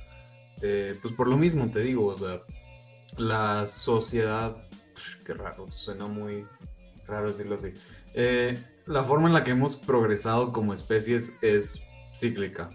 Eh, 0.64 0.98
pues 1.00 1.14
por 1.14 1.28
lo 1.28 1.38
mismo 1.38 1.70
te 1.70 1.82
digo, 1.82 2.08
o 2.08 2.16
sea, 2.16 2.42
la 3.18 3.68
sociedad, 3.68 4.58
qué 5.26 5.34
raro, 5.34 5.72
suena 5.72 6.08
muy 6.08 6.48
raro 7.06 7.28
decirlo 7.28 7.54
así. 7.54 7.70
Eh, 8.16 8.58
la 8.86 9.04
forma 9.04 9.28
en 9.28 9.34
la 9.34 9.44
que 9.44 9.52
hemos 9.52 9.76
progresado 9.76 10.52
como 10.52 10.74
especies 10.74 11.32
es 11.42 11.82
cíclica. 12.16 12.70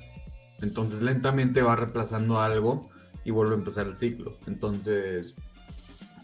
Entonces 0.61 1.03
lentamente 1.03 1.63
va 1.63 1.77
reemplazando 1.77 2.41
algo 2.41 2.91
y 3.25 3.31
vuelve 3.31 3.55
a 3.55 3.59
empezar 3.59 3.87
el 3.87 3.97
ciclo. 3.97 4.37
Entonces, 4.47 5.37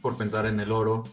por 0.02 0.16
pensar 0.16 0.46
en 0.46 0.60
el 0.60 0.72
oro 0.72 1.04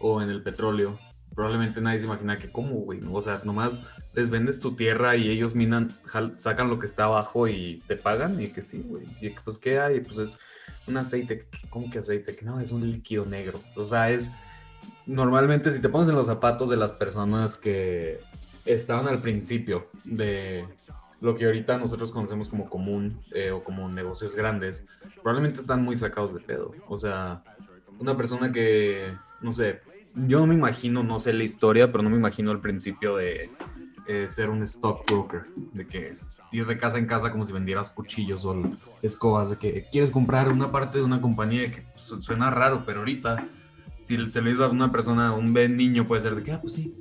o 0.00 0.22
en 0.22 0.30
el 0.30 0.42
petróleo, 0.42 0.98
probablemente 1.34 1.80
nadie 1.80 2.00
se 2.00 2.06
imagina 2.06 2.38
que 2.38 2.50
cómo, 2.50 2.76
güey, 2.76 3.00
O 3.10 3.22
sea, 3.22 3.40
nomás 3.44 3.80
les 4.14 4.30
vendes 4.30 4.60
tu 4.60 4.72
tierra 4.72 5.16
y 5.16 5.30
ellos 5.30 5.54
minan, 5.54 5.90
sacan 6.38 6.68
lo 6.68 6.78
que 6.78 6.86
está 6.86 7.04
abajo 7.04 7.48
y 7.48 7.82
te 7.86 7.96
pagan 7.96 8.40
y 8.40 8.48
que 8.48 8.62
sí, 8.62 8.84
güey. 8.86 9.04
Y 9.20 9.30
que 9.30 9.40
pues, 9.44 9.58
¿qué 9.58 9.78
hay? 9.78 10.00
Pues 10.00 10.18
es 10.18 10.38
un 10.86 10.96
aceite, 10.96 11.48
¿cómo 11.70 11.90
que 11.90 12.00
aceite? 12.00 12.34
Que 12.34 12.44
no, 12.44 12.60
es 12.60 12.72
un 12.72 12.90
líquido 12.90 13.24
negro. 13.24 13.60
O 13.76 13.86
sea, 13.86 14.10
es, 14.10 14.28
normalmente 15.06 15.72
si 15.72 15.80
te 15.80 15.88
pones 15.88 16.08
en 16.08 16.14
los 16.14 16.26
zapatos 16.26 16.70
de 16.70 16.76
las 16.76 16.92
personas 16.92 17.56
que 17.56 18.20
estaban 18.64 19.08
al 19.08 19.20
principio 19.20 19.88
de 20.04 20.64
lo 21.20 21.36
que 21.36 21.46
ahorita 21.46 21.78
nosotros 21.78 22.10
conocemos 22.10 22.48
como 22.48 22.68
común 22.68 23.20
eh, 23.32 23.52
o 23.52 23.62
como 23.62 23.88
negocios 23.88 24.34
grandes, 24.34 24.84
probablemente 25.22 25.60
están 25.60 25.82
muy 25.82 25.96
sacados 25.96 26.34
de 26.34 26.40
pedo. 26.40 26.72
O 26.88 26.98
sea, 26.98 27.44
una 28.00 28.16
persona 28.16 28.50
que, 28.50 29.14
no 29.40 29.52
sé, 29.52 29.80
yo 30.14 30.40
no 30.40 30.48
me 30.48 30.54
imagino, 30.54 31.04
no 31.04 31.20
sé 31.20 31.32
la 31.32 31.44
historia, 31.44 31.92
pero 31.92 32.02
no 32.02 32.10
me 32.10 32.16
imagino 32.16 32.50
al 32.50 32.60
principio 32.60 33.16
de 33.16 33.50
eh, 34.08 34.26
ser 34.28 34.50
un 34.50 34.62
stockbroker, 34.64 35.44
de 35.72 35.86
que 35.86 36.16
ir 36.50 36.66
de 36.66 36.76
casa 36.76 36.98
en 36.98 37.06
casa 37.06 37.30
como 37.30 37.46
si 37.46 37.52
vendieras 37.52 37.88
cuchillos 37.88 38.44
o 38.44 38.60
escobas, 39.00 39.50
de 39.50 39.56
que 39.56 39.86
quieres 39.90 40.10
comprar 40.10 40.48
una 40.48 40.72
parte 40.72 40.98
de 40.98 41.04
una 41.04 41.20
compañía 41.20 41.70
que 41.70 41.84
suena 41.96 42.50
raro, 42.50 42.82
pero 42.84 42.98
ahorita 42.98 43.46
si 44.02 44.30
se 44.30 44.42
le 44.42 44.50
dice 44.50 44.64
a 44.64 44.68
una 44.68 44.92
persona, 44.92 45.32
un 45.32 45.54
niño 45.54 46.06
puede 46.06 46.22
ser 46.22 46.34
de 46.34 46.42
que, 46.42 46.52
ah, 46.52 46.60
pues 46.60 46.74
sí. 46.74 46.94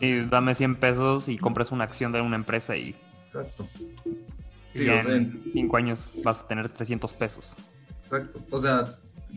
Y 0.00 0.20
dame 0.20 0.54
100 0.54 0.76
pesos 0.76 1.28
y 1.28 1.38
compras 1.38 1.70
una 1.70 1.84
acción 1.84 2.10
de 2.10 2.20
una 2.20 2.36
empresa 2.36 2.76
y... 2.76 2.96
Exacto. 3.24 3.68
Sí, 4.74 4.88
o 4.88 5.00
sea, 5.00 5.14
en 5.14 5.40
5 5.52 5.76
años 5.76 6.08
vas 6.24 6.40
a 6.40 6.48
tener 6.48 6.68
300 6.68 7.12
pesos. 7.12 7.54
Exacto. 8.04 8.42
O 8.50 8.58
sea, 8.58 8.86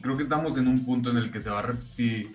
creo 0.02 0.18
que 0.18 0.24
estamos 0.24 0.58
en 0.58 0.68
un 0.68 0.84
punto 0.84 1.12
en 1.12 1.18
el 1.18 1.32
que 1.32 1.42
se 1.42 1.50
va 1.50 1.60
a... 1.60 1.76
Si, 1.92 2.32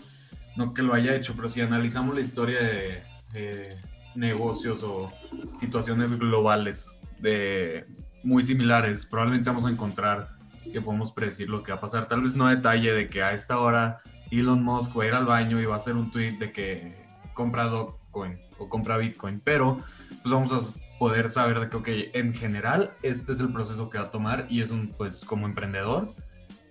no 0.57 0.75
que 0.75 0.83
lo 0.83 0.95
haya 0.95 1.15
hecho, 1.15 1.35
pero 1.35 1.49
si 1.49 1.61
analizamos 1.61 2.15
la 2.15 2.21
historia 2.21 2.61
de, 2.61 3.77
negocios 4.17 4.83
o 4.83 5.13
situaciones 5.61 6.19
globales 6.19 6.91
de 7.21 7.87
muy 8.25 8.43
similares, 8.43 9.07
probablemente 9.07 9.49
vamos 9.49 9.65
a 9.65 9.71
encontrar 9.71 10.40
que 10.71 10.81
podemos 10.81 11.13
predecir 11.13 11.49
lo 11.49 11.63
que 11.63 11.73
va 11.73 11.79
a 11.79 11.81
pasar. 11.81 12.09
Tal 12.09 12.23
vez 12.23 12.35
no 12.35 12.47
a 12.47 12.55
detalle 12.55 12.93
de 12.93 13.09
que 13.09 13.23
a 13.23 13.33
esta 13.33 13.59
hora 13.59 14.03
Elon 14.31 14.63
Musk 14.63 14.97
va 14.99 15.05
a 15.05 15.07
ir 15.07 15.15
al 15.15 15.27
baño 15.27 15.61
y 15.61 15.67
va 15.67 15.75
a 15.75 15.79
hacer 15.79 15.95
un 15.95 16.11
tweet 16.11 16.39
de 16.39 16.53
que 16.53 16.95
compra 17.35 17.65
Dogecoin 17.65 18.39
o 18.59 18.69
compra 18.69 18.97
Bitcoin, 18.97 19.41
pero 19.41 19.79
pues 20.23 20.33
vamos 20.33 20.53
a 20.53 20.99
poder 20.99 21.31
saber 21.31 21.61
de 21.61 21.69
que, 21.71 21.77
ok, 21.77 21.89
en 22.13 22.35
general 22.35 22.91
este 23.03 23.33
es 23.33 23.41
el 23.41 23.51
proceso 23.51 23.89
que 23.89 23.99
va 23.99 24.05
a 24.05 24.11
tomar 24.11 24.47
y 24.51 24.61
es 24.61 24.71
un, 24.71 24.89
pues 24.89 25.25
como 25.25 25.47
emprendedor, 25.47 26.13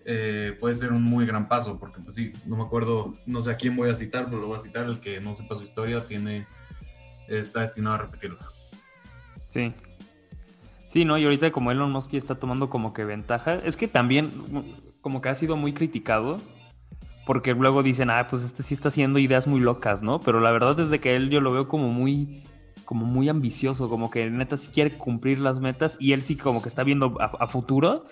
eh, 0.05 0.55
puede 0.59 0.75
ser 0.75 0.93
un 0.93 1.03
muy 1.03 1.25
gran 1.25 1.47
paso, 1.47 1.79
porque 1.79 1.99
pues 1.99 2.15
sí, 2.15 2.31
no 2.45 2.55
me 2.55 2.63
acuerdo, 2.63 3.15
no 3.25 3.41
sé 3.41 3.51
a 3.51 3.57
quién 3.57 3.75
voy 3.75 3.89
a 3.89 3.95
citar, 3.95 4.25
pero 4.25 4.39
lo 4.39 4.47
voy 4.47 4.57
a 4.57 4.61
citar, 4.61 4.85
el 4.85 4.99
que 4.99 5.19
no 5.19 5.35
sepa 5.35 5.55
su 5.55 5.63
historia 5.63 6.05
tiene, 6.05 6.45
está 7.27 7.61
destinado 7.61 7.95
a 7.95 7.97
repetirla. 7.99 8.39
Sí. 9.47 9.73
Sí, 10.89 11.05
¿no? 11.05 11.17
Y 11.17 11.23
ahorita 11.23 11.51
como 11.51 11.71
Elon 11.71 11.91
Musk 11.91 12.13
está 12.15 12.35
tomando 12.35 12.69
como 12.69 12.93
que 12.93 13.05
ventaja, 13.05 13.55
es 13.55 13.77
que 13.77 13.87
también 13.87 14.31
como 15.01 15.21
que 15.21 15.29
ha 15.29 15.35
sido 15.35 15.55
muy 15.55 15.71
criticado, 15.71 16.41
porque 17.25 17.53
luego 17.53 17.83
dicen, 17.83 18.09
ah, 18.09 18.27
pues 18.29 18.43
este 18.43 18.63
sí 18.63 18.73
está 18.73 18.89
haciendo 18.89 19.19
ideas 19.19 19.47
muy 19.47 19.61
locas, 19.61 20.01
¿no? 20.01 20.19
Pero 20.19 20.39
la 20.41 20.51
verdad 20.51 20.79
es 20.79 20.89
de 20.89 20.99
que 20.99 21.15
él 21.15 21.29
yo 21.29 21.41
lo 21.41 21.53
veo 21.53 21.67
como 21.67 21.89
muy 21.89 22.43
como 22.85 23.05
muy 23.05 23.29
ambicioso, 23.29 23.87
como 23.87 24.09
que 24.09 24.31
neta 24.31 24.57
sí 24.57 24.71
quiere 24.73 24.97
cumplir 24.97 25.37
las 25.37 25.59
metas 25.59 25.95
y 25.99 26.13
él 26.13 26.23
sí 26.23 26.35
como 26.35 26.61
que 26.61 26.69
está 26.69 26.83
viendo 26.83 27.17
a 27.19 27.45
futuro 27.45 28.05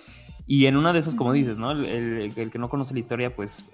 y 0.50 0.66
en 0.68 0.78
una 0.78 0.94
de 0.94 1.00
esas, 1.00 1.14
como 1.14 1.34
dices, 1.34 1.58
¿no? 1.58 1.72
El, 1.72 2.34
que 2.34 2.58
no 2.58 2.70
conoce 2.70 2.94
la 2.94 3.02
historia, 3.02 3.36
pues 3.36 3.70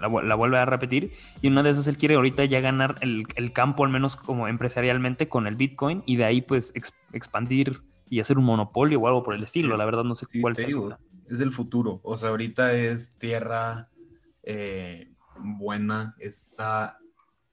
la, 0.00 0.34
vuelve 0.34 0.58
a 0.58 0.64
repetir. 0.64 1.12
Y 1.40 1.46
en 1.46 1.52
una 1.52 1.62
de 1.62 1.70
esas, 1.70 1.86
él 1.86 1.96
quiere 1.96 2.16
ahorita 2.16 2.44
ya 2.44 2.58
ganar 2.60 2.96
el, 3.02 3.52
campo, 3.52 3.84
al 3.84 3.90
menos 3.90 4.16
como 4.16 4.48
empresarialmente, 4.48 5.28
con 5.28 5.46
el 5.46 5.54
Bitcoin. 5.54 6.02
Y 6.04 6.16
de 6.16 6.24
ahí, 6.24 6.42
pues, 6.42 6.72
expandir 7.12 7.82
y 8.12 8.20
hacer 8.20 8.36
un 8.36 8.44
monopolio 8.44 9.00
o 9.00 9.06
algo 9.06 9.22
por 9.22 9.34
el 9.34 9.42
estilo. 9.42 9.74
La 9.74 9.86
verdad, 9.86 10.04
no 10.04 10.14
sé 10.14 10.26
cuál 10.38 10.54
sea. 10.54 10.68
es 11.30 11.40
el 11.40 11.50
futuro. 11.50 11.98
O 12.02 12.14
sea, 12.18 12.28
ahorita 12.28 12.74
es 12.74 13.14
tierra 13.16 13.88
eh, 14.42 15.14
buena. 15.38 16.14
Está. 16.18 16.98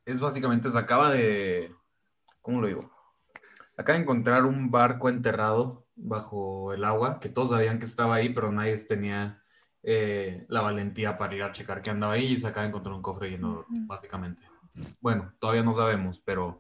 Es 0.04 0.20
básicamente, 0.20 0.70
se 0.70 0.78
acaba 0.78 1.12
de. 1.12 1.74
¿Cómo 2.42 2.60
lo 2.60 2.68
digo? 2.68 2.92
Acaba 3.78 3.96
de 3.98 4.04
encontrar 4.04 4.44
un 4.44 4.70
barco 4.70 5.08
enterrado 5.08 5.88
bajo 5.96 6.74
el 6.74 6.84
agua, 6.84 7.22
que 7.22 7.30
todos 7.30 7.52
sabían 7.52 7.80
que 7.80 7.86
estaba 7.86 8.16
ahí, 8.16 8.34
pero 8.34 8.52
nadie 8.52 8.78
tenía 8.80 9.42
eh, 9.82 10.46
la 10.50 10.60
valentía 10.60 11.18
para 11.18 11.36
ir 11.36 11.44
a 11.44 11.54
checar 11.54 11.82
que 11.82 11.90
andaba 11.90 12.14
ahí 12.14 12.34
y 12.34 12.38
se 12.38 12.48
acaba 12.48 12.64
de 12.64 12.70
encontrar 12.72 12.96
un 12.96 13.02
cofre 13.02 13.30
lleno, 13.30 13.66
básicamente. 13.88 14.44
Bueno, 15.02 15.32
todavía 15.40 15.64
no 15.64 15.74
sabemos, 15.74 16.20
pero 16.20 16.60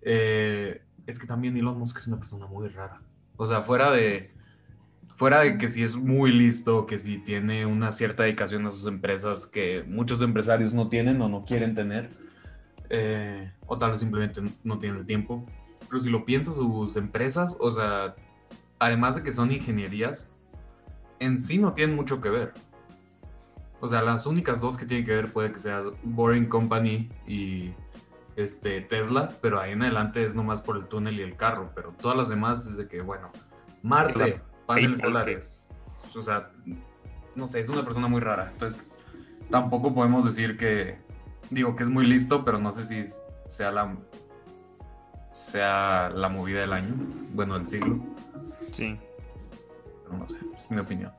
eh, 0.00 0.80
es 1.08 1.18
que 1.18 1.26
también 1.26 1.56
Elon 1.56 1.76
Musk 1.76 1.98
es 1.98 2.06
una 2.06 2.18
persona 2.18 2.46
muy 2.46 2.68
rara. 2.68 3.02
O 3.36 3.46
sea, 3.46 3.62
fuera 3.62 3.90
de, 3.90 4.30
fuera 5.16 5.40
de 5.40 5.58
que 5.58 5.68
si 5.68 5.82
es 5.82 5.96
muy 5.96 6.32
listo, 6.32 6.86
que 6.86 6.98
si 6.98 7.18
tiene 7.18 7.66
una 7.66 7.92
cierta 7.92 8.22
dedicación 8.22 8.66
a 8.66 8.70
sus 8.70 8.86
empresas 8.86 9.46
que 9.46 9.84
muchos 9.86 10.22
empresarios 10.22 10.74
no 10.74 10.88
tienen 10.88 11.20
o 11.20 11.28
no 11.28 11.44
quieren 11.44 11.74
tener, 11.74 12.08
eh, 12.90 13.50
o 13.66 13.78
tal 13.78 13.92
vez 13.92 14.00
simplemente 14.00 14.40
no 14.62 14.78
tienen 14.78 15.00
el 15.00 15.06
tiempo. 15.06 15.46
Pero 15.88 15.98
si 16.00 16.10
lo 16.10 16.24
piensas, 16.24 16.56
sus 16.56 16.96
empresas, 16.96 17.56
o 17.60 17.70
sea, 17.70 18.14
además 18.78 19.16
de 19.16 19.22
que 19.22 19.32
son 19.32 19.52
ingenierías, 19.52 20.30
en 21.18 21.40
sí 21.40 21.58
no 21.58 21.72
tienen 21.72 21.96
mucho 21.96 22.20
que 22.20 22.28
ver. 22.28 22.52
O 23.80 23.88
sea, 23.88 24.02
las 24.02 24.26
únicas 24.26 24.60
dos 24.60 24.76
que 24.76 24.86
tienen 24.86 25.06
que 25.06 25.12
ver 25.12 25.32
puede 25.32 25.52
que 25.52 25.58
sea 25.58 25.82
Boring 26.02 26.48
Company 26.48 27.10
y 27.26 27.72
este, 28.36 28.82
Tesla, 28.82 29.32
pero 29.40 29.58
ahí 29.58 29.72
en 29.72 29.82
adelante 29.82 30.24
es 30.24 30.34
nomás 30.34 30.62
por 30.62 30.76
el 30.76 30.86
túnel 30.86 31.18
y 31.18 31.22
el 31.22 31.36
carro, 31.36 31.70
pero 31.74 31.92
todas 31.92 32.16
las 32.16 32.28
demás 32.28 32.66
es 32.66 32.76
de 32.76 32.86
que, 32.86 33.00
bueno, 33.00 33.30
Marte, 33.82 34.40
paneles 34.66 35.00
solares. 35.00 35.68
O 36.14 36.22
sea, 36.22 36.50
no 37.34 37.48
sé, 37.48 37.60
es 37.60 37.68
una 37.68 37.84
persona 37.84 38.08
muy 38.08 38.20
rara. 38.20 38.50
Entonces, 38.52 38.84
tampoco 39.50 39.94
podemos 39.94 40.24
decir 40.24 40.56
que, 40.56 40.98
digo 41.50 41.76
que 41.76 41.84
es 41.84 41.90
muy 41.90 42.04
listo, 42.06 42.44
pero 42.44 42.58
no 42.58 42.72
sé 42.72 42.84
si 42.84 43.04
sea 43.48 43.70
la, 43.70 43.96
sea 45.30 46.10
la 46.10 46.28
movida 46.28 46.60
del 46.60 46.72
año, 46.72 46.94
bueno, 47.32 47.54
del 47.58 47.66
siglo. 47.66 47.98
Sí. 48.72 48.98
no 50.10 50.26
sé, 50.28 50.38
es 50.56 50.70
mi 50.70 50.78
opinión. 50.78 51.12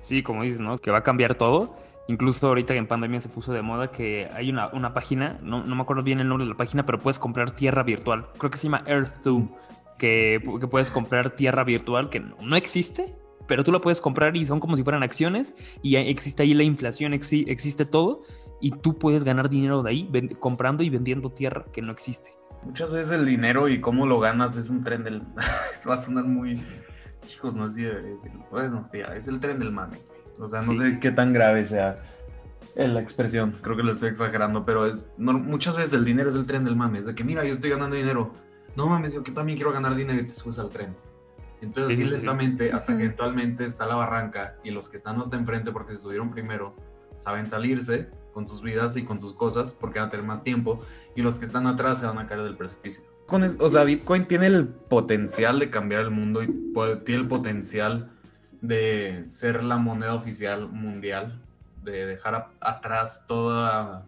Sí, 0.00 0.22
como 0.22 0.42
dices, 0.42 0.60
¿no? 0.60 0.78
Que 0.78 0.90
va 0.90 0.98
a 0.98 1.02
cambiar 1.02 1.34
todo. 1.34 1.76
Incluso 2.10 2.48
ahorita 2.48 2.74
en 2.74 2.88
pandemia 2.88 3.20
se 3.20 3.28
puso 3.28 3.52
de 3.52 3.62
moda 3.62 3.92
que 3.92 4.28
hay 4.34 4.50
una, 4.50 4.66
una 4.72 4.92
página, 4.92 5.38
no, 5.44 5.62
no, 5.62 5.76
me 5.76 5.82
acuerdo 5.82 6.02
bien 6.02 6.18
el 6.18 6.28
nombre 6.28 6.44
de 6.44 6.50
la 6.50 6.56
página, 6.56 6.84
pero 6.84 6.98
puedes 6.98 7.20
comprar 7.20 7.52
tierra 7.52 7.84
virtual. 7.84 8.26
Creo 8.36 8.50
que 8.50 8.58
se 8.58 8.64
llama 8.64 8.82
Earth2, 8.84 9.48
que, 9.96 10.42
que 10.58 10.66
puedes 10.66 10.90
comprar 10.90 11.30
tierra 11.30 11.62
virtual 11.62 12.10
que 12.10 12.18
no, 12.18 12.56
existe, 12.56 13.14
pero 13.46 13.62
tú 13.62 13.70
la 13.70 13.78
puedes 13.78 14.00
comprar 14.00 14.36
y 14.36 14.44
son 14.44 14.58
como 14.58 14.76
si 14.76 14.82
fueran 14.82 15.04
acciones 15.04 15.54
y 15.82 15.94
existe 15.94 16.42
ahí 16.42 16.52
la 16.52 16.64
inflación, 16.64 17.14
existe 17.14 17.84
todo 17.84 18.22
y 18.60 18.72
tú 18.72 18.98
puedes 18.98 19.22
ganar 19.22 19.48
dinero 19.48 19.84
de 19.84 19.90
ahí 19.90 20.30
comprando 20.40 20.82
y 20.82 20.90
vendiendo 20.90 21.30
tierra 21.30 21.66
que 21.72 21.80
no 21.80 21.92
existe. 21.92 22.30
Muchas 22.64 22.90
veces 22.90 23.12
el 23.12 23.24
dinero 23.24 23.68
y 23.68 23.80
cómo 23.80 24.04
lo 24.04 24.18
ganas 24.18 24.56
es 24.56 24.68
un 24.68 24.82
tren 24.82 25.04
del... 25.04 25.22
Va 25.88 25.94
a 25.94 25.96
sonar 25.96 26.24
muy... 26.24 26.60
Hijos, 27.32 27.54
no 27.54 27.68
decirlo. 27.68 28.46
Bueno, 28.50 28.88
tía, 28.90 29.14
es 29.14 29.28
el 29.28 29.38
tren 29.38 29.60
del 29.60 29.70
mame. 29.70 29.98
O 30.40 30.48
sea, 30.48 30.62
no 30.62 30.76
sé 30.76 30.98
qué 31.00 31.10
tan 31.10 31.32
grave 31.32 31.66
sea 31.66 31.94
la 32.74 33.00
expresión. 33.00 33.58
Creo 33.62 33.76
que 33.76 33.82
lo 33.82 33.92
estoy 33.92 34.08
exagerando, 34.08 34.64
pero 34.64 34.86
es... 34.86 35.04
muchas 35.18 35.76
veces 35.76 35.94
el 35.94 36.04
dinero 36.04 36.30
es 36.30 36.36
el 36.36 36.46
tren 36.46 36.64
del 36.64 36.76
mame. 36.76 37.00
Es 37.00 37.06
de 37.06 37.14
que, 37.14 37.24
mira, 37.24 37.44
yo 37.44 37.52
estoy 37.52 37.70
ganando 37.70 37.96
dinero. 37.96 38.32
No 38.76 38.86
mames, 38.86 39.12
yo 39.12 39.22
que 39.22 39.32
también 39.32 39.58
quiero 39.58 39.72
ganar 39.72 39.94
dinero 39.94 40.20
y 40.20 40.26
te 40.26 40.34
subes 40.34 40.58
al 40.58 40.70
tren. 40.70 40.94
Entonces, 41.60 41.98
así 41.98 42.08
lentamente, 42.08 42.72
hasta 42.72 42.96
que 42.96 43.04
eventualmente 43.04 43.64
está 43.64 43.86
la 43.86 43.96
barranca 43.96 44.56
y 44.64 44.70
los 44.70 44.88
que 44.88 44.96
están 44.96 45.20
hasta 45.20 45.36
enfrente 45.36 45.72
porque 45.72 45.94
se 45.94 46.02
subieron 46.02 46.30
primero, 46.30 46.74
saben 47.18 47.48
salirse 47.48 48.08
con 48.32 48.46
sus 48.46 48.62
vidas 48.62 48.96
y 48.96 49.02
con 49.02 49.20
sus 49.20 49.34
cosas 49.34 49.72
porque 49.72 49.98
van 49.98 50.08
a 50.08 50.10
tener 50.10 50.24
más 50.24 50.42
tiempo 50.42 50.80
y 51.14 51.20
los 51.20 51.38
que 51.38 51.44
están 51.44 51.66
atrás 51.66 52.00
se 52.00 52.06
van 52.06 52.16
a 52.16 52.26
caer 52.26 52.44
del 52.44 52.56
precipicio. 52.56 53.02
Con 53.26 53.42
o 53.42 53.68
sea, 53.68 53.84
Bitcoin 53.84 54.24
tiene 54.24 54.46
el 54.46 54.68
potencial 54.68 55.58
de 55.58 55.68
cambiar 55.68 56.02
el 56.02 56.10
mundo 56.10 56.42
y 56.42 56.46
tiene 57.04 57.22
el 57.22 57.28
potencial 57.28 58.10
de 58.60 59.24
ser 59.28 59.64
la 59.64 59.76
moneda 59.78 60.14
oficial 60.14 60.68
mundial, 60.68 61.40
de 61.82 62.06
dejar 62.06 62.48
atrás 62.60 63.24
toda, 63.26 64.04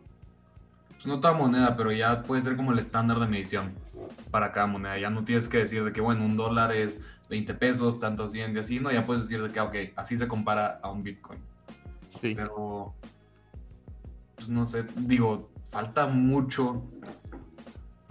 pues 0.93 1.07
no 1.07 1.21
toda 1.21 1.33
moneda, 1.35 1.77
pero 1.77 1.91
ya 1.93 2.23
puede 2.23 2.43
ser 2.43 2.57
como 2.57 2.73
el 2.73 2.79
estándar 2.79 3.19
de 3.19 3.27
medición. 3.27 3.73
para 4.31 4.51
cada 4.51 4.67
moneda. 4.67 4.99
Ya 4.99 5.11
no 5.11 5.25
tienes 5.25 5.47
que 5.47 5.59
decir 5.59 5.85
de 5.85 5.93
que, 5.93 6.01
bueno, 6.01 6.25
un 6.25 6.39
dólar 6.39 6.73
es 6.73 6.99
20 7.29 7.53
pesos, 7.53 8.01
tanto 8.01 8.31
100 8.31 8.57
y 8.57 8.61
así, 8.61 8.81
no, 8.81 8.91
ya 8.91 9.05
puedes 9.05 9.25
decir 9.25 9.43
de 9.43 9.51
que, 9.51 9.61
ok, 9.61 9.77
así 9.95 10.17
se 10.17 10.27
compara 10.27 10.81
a 10.83 10.91
un 10.91 11.03
Bitcoin. 11.03 11.39
Sí. 12.19 12.35
Pero, 12.35 12.95
pues 14.37 14.49
no 14.49 14.67
sé, 14.67 14.85
digo, 14.97 15.51
falta 15.71 16.07
mucho. 16.07 16.83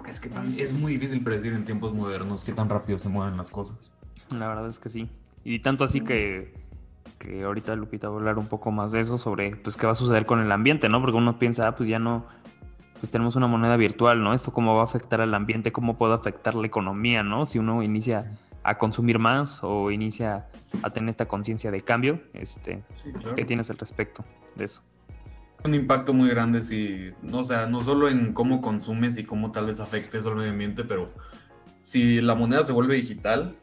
Es 0.07 0.19
que 0.19 0.29
tan- 0.29 0.53
es 0.59 0.73
muy 0.73 0.93
difícil 0.93 1.23
predecir 1.23 1.53
en 1.53 1.65
tiempos 1.65 1.91
modernos 1.93 2.43
qué 2.43 2.53
tan 2.53 2.69
rápido 2.69 2.99
se 2.99 3.09
mueven 3.09 3.35
las 3.35 3.49
cosas. 3.49 3.91
La 4.29 4.47
verdad 4.47 4.67
es 4.69 4.77
que 4.77 4.89
sí. 4.89 5.09
Y 5.43 5.59
tanto 5.59 5.83
así 5.83 6.01
que, 6.01 6.53
que 7.19 7.43
ahorita 7.43 7.75
Lupita 7.75 8.09
va 8.09 8.15
a 8.15 8.17
hablar 8.19 8.37
un 8.37 8.47
poco 8.47 8.71
más 8.71 8.91
de 8.91 8.99
eso, 9.01 9.17
sobre 9.17 9.55
pues 9.55 9.75
qué 9.77 9.85
va 9.85 9.93
a 9.93 9.95
suceder 9.95 10.25
con 10.25 10.39
el 10.39 10.51
ambiente, 10.51 10.89
¿no? 10.89 11.01
Porque 11.01 11.17
uno 11.17 11.39
piensa, 11.39 11.67
ah, 11.67 11.75
pues 11.75 11.89
ya 11.89 11.99
no, 11.99 12.25
pues 12.99 13.11
tenemos 13.11 13.35
una 13.35 13.47
moneda 13.47 13.77
virtual, 13.77 14.23
¿no? 14.23 14.33
Esto 14.33 14.53
cómo 14.53 14.75
va 14.75 14.81
a 14.81 14.85
afectar 14.85 15.21
al 15.21 15.33
ambiente, 15.33 15.71
cómo 15.71 15.97
puede 15.97 16.13
afectar 16.13 16.55
la 16.55 16.67
economía, 16.67 17.23
¿no? 17.23 17.45
Si 17.45 17.59
uno 17.59 17.81
inicia 17.83 18.37
a 18.63 18.77
consumir 18.77 19.17
más 19.17 19.59
o 19.63 19.89
inicia 19.89 20.47
a 20.83 20.89
tener 20.91 21.09
esta 21.09 21.27
conciencia 21.27 21.71
de 21.71 21.81
cambio, 21.81 22.21
este, 22.33 22.83
Sí, 23.03 23.11
claro. 23.11 23.35
¿qué 23.35 23.45
tienes 23.45 23.69
al 23.69 23.77
respecto 23.77 24.23
de 24.55 24.65
eso? 24.65 24.81
un 25.63 25.75
impacto 25.75 26.13
muy 26.13 26.29
grande 26.29 26.63
si, 26.63 27.11
no, 27.21 27.39
o 27.39 27.43
sea, 27.43 27.67
no 27.67 27.81
solo 27.81 28.09
en 28.09 28.33
cómo 28.33 28.61
consumes 28.61 29.17
y 29.17 29.23
cómo 29.23 29.51
tal 29.51 29.67
vez 29.67 29.79
afecte 29.79 30.17
eso 30.17 30.29
al 30.29 30.37
medio 30.37 30.51
ambiente, 30.51 30.83
pero 30.83 31.11
si 31.75 32.19
la 32.21 32.35
moneda 32.35 32.63
se 32.63 32.71
vuelve 32.71 32.95
digital, 32.95 33.55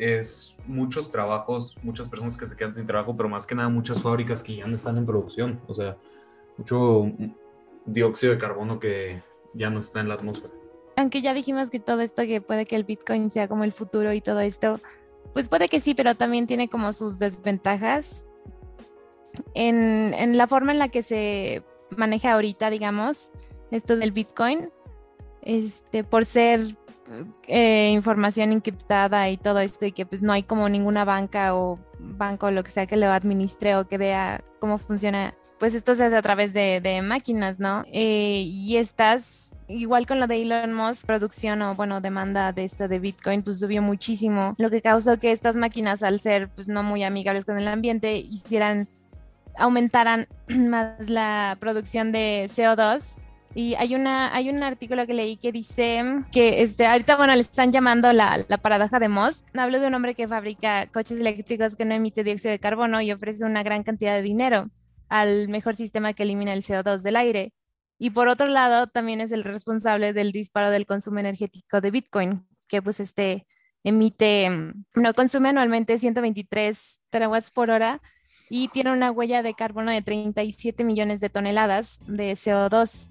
es 0.00 0.56
muchos 0.66 1.10
trabajos, 1.10 1.74
muchas 1.82 2.08
personas 2.08 2.36
que 2.38 2.46
se 2.46 2.56
quedan 2.56 2.72
sin 2.72 2.86
trabajo, 2.86 3.14
pero 3.14 3.28
más 3.28 3.46
que 3.46 3.54
nada 3.54 3.68
muchas 3.68 4.00
fábricas 4.00 4.42
que 4.42 4.56
ya 4.56 4.66
no 4.66 4.74
están 4.74 4.96
en 4.96 5.04
producción, 5.04 5.60
o 5.68 5.74
sea, 5.74 5.98
mucho 6.56 7.12
dióxido 7.84 8.32
de 8.32 8.38
carbono 8.38 8.80
que 8.80 9.22
ya 9.52 9.68
no 9.68 9.80
está 9.80 10.00
en 10.00 10.08
la 10.08 10.14
atmósfera. 10.14 10.54
Aunque 10.96 11.20
ya 11.20 11.34
dijimos 11.34 11.68
que 11.68 11.80
todo 11.80 12.00
esto, 12.00 12.22
que 12.22 12.40
puede 12.40 12.64
que 12.64 12.76
el 12.76 12.84
Bitcoin 12.84 13.30
sea 13.30 13.46
como 13.46 13.64
el 13.64 13.72
futuro 13.72 14.12
y 14.14 14.22
todo 14.22 14.40
esto, 14.40 14.80
pues 15.34 15.48
puede 15.48 15.68
que 15.68 15.80
sí, 15.80 15.94
pero 15.94 16.14
también 16.14 16.46
tiene 16.46 16.68
como 16.68 16.94
sus 16.94 17.18
desventajas 17.18 18.26
en, 19.54 20.14
en 20.14 20.38
la 20.38 20.46
forma 20.46 20.72
en 20.72 20.78
la 20.78 20.88
que 20.88 21.02
se 21.02 21.62
maneja 21.94 22.32
ahorita, 22.32 22.70
digamos, 22.70 23.32
esto 23.70 23.96
del 23.96 24.12
Bitcoin, 24.12 24.70
este, 25.42 26.04
por 26.04 26.24
ser 26.24 26.60
eh, 27.46 27.90
información 27.92 28.52
encriptada 28.52 29.28
y 29.28 29.36
todo 29.36 29.60
esto, 29.60 29.86
y 29.86 29.92
que 29.92 30.06
pues 30.06 30.22
no 30.22 30.32
hay 30.32 30.42
como 30.42 30.68
ninguna 30.68 31.04
banca 31.04 31.54
o 31.54 31.78
banco 31.98 32.46
o 32.46 32.50
lo 32.50 32.62
que 32.62 32.70
sea 32.70 32.86
que 32.86 32.96
lo 32.96 33.10
administre 33.10 33.76
o 33.76 33.86
que 33.86 33.98
vea 33.98 34.42
cómo 34.58 34.78
funciona, 34.78 35.34
pues 35.58 35.74
esto 35.74 35.94
se 35.94 36.04
hace 36.04 36.16
a 36.16 36.22
través 36.22 36.52
de, 36.52 37.00
máquinas, 37.02 37.58
¿no? 37.58 37.84
Eh, 37.92 38.44
y 38.46 38.76
estas, 38.76 39.58
igual 39.68 40.06
con 40.06 40.20
lo 40.20 40.26
de 40.26 40.42
Elon 40.42 40.72
Musk, 40.72 41.06
producción 41.06 41.60
o 41.62 41.74
bueno, 41.74 42.00
demanda 42.00 42.52
de 42.52 42.64
esto 42.64 42.88
de 42.88 42.98
Bitcoin, 42.98 43.42
pues 43.42 43.60
subió 43.60 43.82
muchísimo, 43.82 44.54
lo 44.58 44.70
que 44.70 44.80
causó 44.80 45.18
que 45.18 45.32
estas 45.32 45.56
máquinas, 45.56 46.02
al 46.02 46.20
ser 46.20 46.48
pues 46.48 46.68
no 46.68 46.82
muy 46.82 47.02
amigables 47.04 47.44
con 47.44 47.58
el 47.58 47.68
ambiente, 47.68 48.16
hicieran 48.16 48.88
aumentaran 49.58 50.28
más 50.48 51.10
la 51.10 51.56
producción 51.60 52.12
de 52.12 52.44
CO2 52.46 53.16
y 53.54 53.74
hay 53.74 53.94
una 53.94 54.34
hay 54.34 54.48
un 54.48 54.62
artículo 54.62 55.06
que 55.06 55.14
leí 55.14 55.36
que 55.36 55.52
dice 55.52 56.04
que 56.32 56.62
este 56.62 56.86
ahorita 56.86 57.16
bueno 57.16 57.34
le 57.34 57.40
están 57.40 57.72
llamando 57.72 58.12
la, 58.12 58.44
la 58.48 58.58
paradoja 58.58 58.98
de 59.00 59.08
Musk 59.08 59.46
hablo 59.56 59.80
de 59.80 59.88
un 59.88 59.94
hombre 59.94 60.14
que 60.14 60.28
fabrica 60.28 60.86
coches 60.86 61.18
eléctricos 61.20 61.74
que 61.74 61.84
no 61.84 61.94
emite 61.94 62.22
dióxido 62.22 62.52
de 62.52 62.58
carbono 62.58 63.00
y 63.00 63.12
ofrece 63.12 63.44
una 63.44 63.62
gran 63.62 63.82
cantidad 63.82 64.14
de 64.14 64.22
dinero 64.22 64.70
al 65.08 65.48
mejor 65.48 65.74
sistema 65.74 66.12
que 66.12 66.22
elimina 66.22 66.52
el 66.52 66.62
CO2 66.62 67.02
del 67.02 67.16
aire 67.16 67.52
y 67.98 68.10
por 68.10 68.28
otro 68.28 68.46
lado 68.46 68.86
también 68.86 69.20
es 69.20 69.32
el 69.32 69.42
responsable 69.42 70.12
del 70.12 70.30
disparo 70.30 70.70
del 70.70 70.86
consumo 70.86 71.18
energético 71.18 71.80
de 71.80 71.90
Bitcoin 71.90 72.46
que 72.68 72.82
pues 72.82 73.00
este 73.00 73.46
emite 73.82 74.48
no 74.94 75.14
consume 75.14 75.48
anualmente 75.48 75.98
123 75.98 77.00
terawatts 77.10 77.50
por 77.50 77.70
hora 77.70 78.00
y 78.48 78.68
tiene 78.68 78.92
una 78.92 79.12
huella 79.12 79.42
de 79.42 79.54
carbono 79.54 79.92
de 79.92 80.02
37 80.02 80.84
millones 80.84 81.20
de 81.20 81.30
toneladas 81.30 82.00
de 82.06 82.32
CO2. 82.32 83.10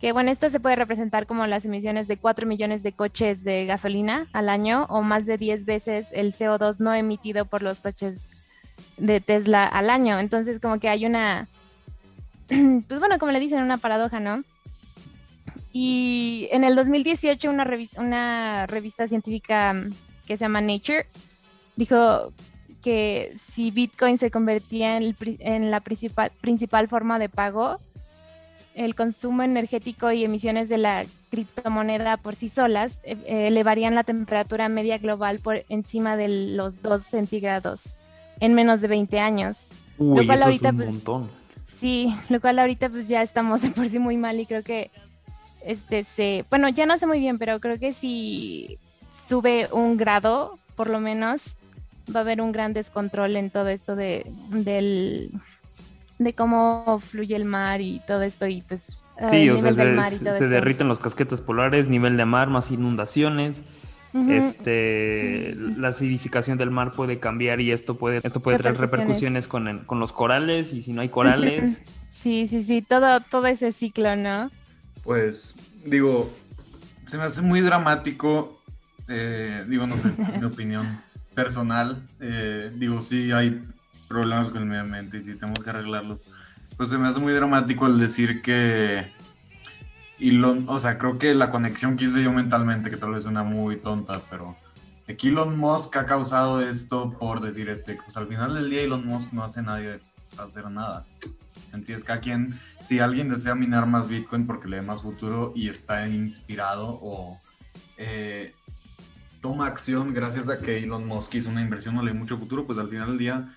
Que 0.00 0.12
bueno, 0.12 0.30
esto 0.30 0.50
se 0.50 0.60
puede 0.60 0.76
representar 0.76 1.26
como 1.26 1.46
las 1.46 1.64
emisiones 1.64 2.06
de 2.06 2.18
4 2.18 2.46
millones 2.46 2.82
de 2.82 2.92
coches 2.92 3.44
de 3.44 3.64
gasolina 3.64 4.26
al 4.32 4.48
año 4.48 4.86
o 4.90 5.02
más 5.02 5.24
de 5.24 5.38
10 5.38 5.64
veces 5.64 6.10
el 6.12 6.32
CO2 6.32 6.80
no 6.80 6.92
emitido 6.92 7.46
por 7.46 7.62
los 7.62 7.80
coches 7.80 8.30
de 8.98 9.20
Tesla 9.20 9.66
al 9.66 9.88
año. 9.88 10.18
Entonces 10.18 10.60
como 10.60 10.78
que 10.78 10.88
hay 10.88 11.06
una, 11.06 11.48
pues 12.48 13.00
bueno, 13.00 13.18
como 13.18 13.32
le 13.32 13.40
dicen, 13.40 13.62
una 13.62 13.78
paradoja, 13.78 14.20
¿no? 14.20 14.42
Y 15.72 16.48
en 16.52 16.64
el 16.64 16.74
2018 16.74 17.50
una 17.50 17.64
revista, 17.64 18.00
una 18.00 18.66
revista 18.66 19.06
científica 19.08 19.74
que 20.26 20.36
se 20.36 20.44
llama 20.44 20.60
Nature 20.60 21.06
dijo 21.76 22.32
que 22.82 23.32
si 23.34 23.70
Bitcoin 23.70 24.16
se 24.16 24.30
convertía 24.30 24.96
en, 24.96 25.16
en 25.40 25.70
la 25.70 25.80
principal, 25.80 26.32
principal, 26.40 26.88
forma 26.88 27.18
de 27.18 27.28
pago, 27.28 27.78
el 28.76 28.94
consumo 28.94 29.42
energético 29.42 30.12
y 30.12 30.24
emisiones 30.24 30.68
de 30.68 30.78
la 30.78 31.06
criptomoneda 31.30 32.18
por 32.18 32.34
sí 32.34 32.48
solas 32.48 33.00
eh, 33.04 33.16
elevarían 33.48 33.94
la 33.94 34.04
temperatura 34.04 34.68
media 34.68 34.98
global 34.98 35.40
por 35.40 35.64
encima 35.68 36.16
de 36.16 36.28
los 36.28 36.82
2 36.82 37.02
centígrados 37.02 37.96
en 38.38 38.54
menos 38.54 38.82
de 38.82 38.88
20 38.88 39.18
años. 39.18 39.68
Uy, 39.98 40.20
lo 40.20 40.26
cual 40.26 40.38
eso 40.38 40.44
ahorita, 40.44 40.68
es 40.68 40.72
un 40.72 40.76
pues, 40.76 40.90
montón. 40.90 41.30
Sí, 41.66 42.14
lo 42.28 42.40
cual 42.40 42.58
ahorita 42.58 42.90
pues 42.90 43.08
ya 43.08 43.22
estamos 43.22 43.62
de 43.62 43.70
por 43.70 43.88
sí 43.88 43.98
muy 43.98 44.18
mal 44.18 44.38
y 44.38 44.46
creo 44.46 44.62
que 44.62 44.90
este 45.64 46.04
se, 46.04 46.44
bueno, 46.50 46.68
ya 46.68 46.86
no 46.86 46.96
sé 46.98 47.06
muy 47.06 47.18
bien, 47.18 47.38
pero 47.38 47.58
creo 47.60 47.78
que 47.78 47.92
si 47.92 48.78
sube 49.26 49.68
un 49.72 49.96
grado, 49.96 50.58
por 50.76 50.88
lo 50.88 51.00
menos, 51.00 51.56
va 52.14 52.20
a 52.20 52.22
haber 52.22 52.40
un 52.40 52.52
gran 52.52 52.72
descontrol 52.72 53.36
en 53.36 53.50
todo 53.50 53.68
esto 53.68 53.96
de, 53.96 54.30
del, 54.50 55.32
de 56.18 56.32
cómo 56.34 56.98
fluye 57.00 57.36
el 57.36 57.44
mar 57.44 57.80
y 57.80 58.00
todo 58.06 58.22
esto 58.22 58.46
y 58.46 58.62
pues 58.62 58.98
sí, 59.30 59.50
o 59.50 59.60
sea, 59.60 59.72
se, 59.72 60.08
se 60.10 60.30
esto. 60.30 60.48
derriten 60.48 60.88
los 60.88 60.98
casquetes 60.98 61.40
polares, 61.40 61.88
nivel 61.88 62.16
de 62.16 62.24
mar, 62.24 62.48
más 62.48 62.70
inundaciones. 62.70 63.62
Uh 64.12 64.24
-huh. 64.24 64.32
Este, 64.32 65.52
sí, 65.52 65.58
sí, 65.58 65.66
sí. 65.66 65.74
la 65.76 65.88
acidificación 65.88 66.56
del 66.56 66.70
mar 66.70 66.92
puede 66.92 67.18
cambiar 67.18 67.60
y 67.60 67.70
esto 67.72 67.96
puede, 67.96 68.20
esto 68.22 68.40
puede 68.40 68.56
traer 68.56 68.78
repercusiones 68.78 69.46
con, 69.46 69.68
el, 69.68 69.84
con 69.84 70.00
los 70.00 70.12
corales 70.12 70.72
y 70.72 70.82
si 70.82 70.92
no 70.92 71.02
hay 71.02 71.08
corales. 71.08 71.78
Sí, 72.08 72.46
sí, 72.46 72.62
sí, 72.62 72.80
todo, 72.80 73.20
todo 73.20 73.46
ese 73.46 73.72
ciclo, 73.72 74.16
¿no? 74.16 74.50
Pues, 75.02 75.54
digo, 75.84 76.32
se 77.04 77.18
me 77.18 77.24
hace 77.24 77.42
muy 77.42 77.60
dramático, 77.60 78.58
eh, 79.08 79.62
digo, 79.68 79.86
no 79.86 79.94
sé, 79.96 80.10
mi 80.38 80.44
opinión 80.46 80.86
personal, 81.34 82.02
eh, 82.20 82.70
digo, 82.74 83.02
sí 83.02 83.32
hay 83.32 83.62
problemas 84.08 84.50
con 84.50 84.62
el 84.62 84.68
medio 84.68 84.82
ambiente 84.82 85.18
y 85.18 85.22
sí 85.22 85.34
tenemos 85.34 85.62
que 85.62 85.70
arreglarlos. 85.70 86.20
Pues 86.76 86.90
se 86.90 86.98
me 86.98 87.08
hace 87.08 87.20
muy 87.20 87.32
dramático 87.32 87.86
el 87.86 87.98
decir 87.98 88.42
que 88.42 89.10
Elon, 90.18 90.64
o 90.68 90.78
sea, 90.78 90.98
creo 90.98 91.18
que 91.18 91.34
la 91.34 91.50
conexión 91.50 91.96
que 91.96 92.06
hice 92.06 92.22
yo 92.22 92.32
mentalmente, 92.32 92.90
que 92.90 92.96
tal 92.96 93.12
vez 93.12 93.24
suena 93.24 93.42
muy 93.42 93.76
tonta, 93.76 94.20
pero 94.30 94.56
de 95.06 95.16
que 95.16 95.28
Elon 95.28 95.58
Musk 95.58 95.96
ha 95.96 96.06
causado 96.06 96.60
esto 96.60 97.12
por 97.18 97.40
decir 97.40 97.68
esto, 97.68 97.92
y 97.92 97.96
pues 97.96 98.16
al 98.16 98.26
final 98.26 98.54
del 98.54 98.70
día 98.70 98.82
Elon 98.82 99.06
Musk 99.06 99.32
no 99.32 99.44
hace 99.44 99.62
nadie 99.62 100.00
hacer 100.38 100.70
nada. 100.70 101.04
¿Entiendes? 101.72 102.04
Cada 102.04 102.20
quien, 102.20 102.58
si 102.86 103.00
alguien 103.00 103.28
desea 103.28 103.54
minar 103.54 103.86
más 103.86 104.08
Bitcoin 104.08 104.46
porque 104.46 104.68
le 104.68 104.76
dé 104.76 104.82
más 104.82 105.02
futuro 105.02 105.52
y 105.54 105.68
está 105.68 106.08
inspirado 106.08 106.98
o 107.02 107.38
eh, 107.98 108.54
toma 109.40 109.66
acción 109.66 110.14
gracias 110.14 110.48
a 110.48 110.58
que 110.58 110.78
Elon 110.78 111.06
Musk 111.06 111.34
hizo 111.34 111.50
una 111.50 111.60
inversión 111.60 111.96
o 111.98 112.02
le 112.02 112.12
dio 112.12 112.20
mucho 112.20 112.38
futuro, 112.38 112.66
pues 112.66 112.78
al 112.78 112.88
final 112.88 113.08
del 113.08 113.18
día 113.18 113.54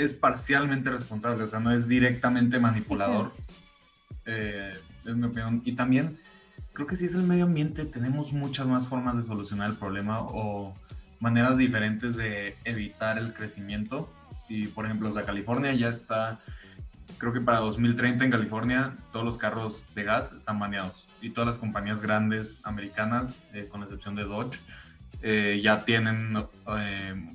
es 0.00 0.14
parcialmente 0.14 0.90
responsable, 0.90 1.44
o 1.44 1.46
sea, 1.46 1.60
no 1.60 1.72
es 1.72 1.86
directamente 1.86 2.58
manipulador. 2.58 3.32
Eh, 4.24 4.72
es 5.04 5.14
mi 5.14 5.26
opinión. 5.26 5.60
Y 5.64 5.72
también 5.72 6.18
creo 6.72 6.86
que 6.86 6.96
si 6.96 7.04
es 7.04 7.14
el 7.14 7.22
medio 7.22 7.44
ambiente, 7.44 7.84
tenemos 7.84 8.32
muchas 8.32 8.66
más 8.66 8.88
formas 8.88 9.16
de 9.16 9.22
solucionar 9.22 9.70
el 9.70 9.76
problema 9.76 10.20
o 10.20 10.74
maneras 11.18 11.58
diferentes 11.58 12.16
de 12.16 12.56
evitar 12.64 13.18
el 13.18 13.34
crecimiento. 13.34 14.10
Y 14.48 14.68
por 14.68 14.86
ejemplo, 14.86 15.10
o 15.10 15.12
sea, 15.12 15.26
California 15.26 15.74
ya 15.74 15.90
está, 15.90 16.40
creo 17.18 17.34
que 17.34 17.42
para 17.42 17.58
2030 17.58 18.24
en 18.24 18.30
California 18.30 18.94
todos 19.12 19.26
los 19.26 19.36
carros 19.36 19.84
de 19.94 20.04
gas 20.04 20.32
están 20.32 20.58
baneados. 20.58 21.06
Y 21.20 21.30
todas 21.30 21.46
las 21.46 21.58
compañías 21.58 22.00
grandes 22.00 22.60
americanas, 22.64 23.34
eh, 23.52 23.68
con 23.70 23.82
excepción 23.82 24.14
de 24.14 24.24
Dodge, 24.24 24.58
eh, 25.20 25.60
ya 25.62 25.84
tienen 25.84 26.34
eh, 26.78 27.28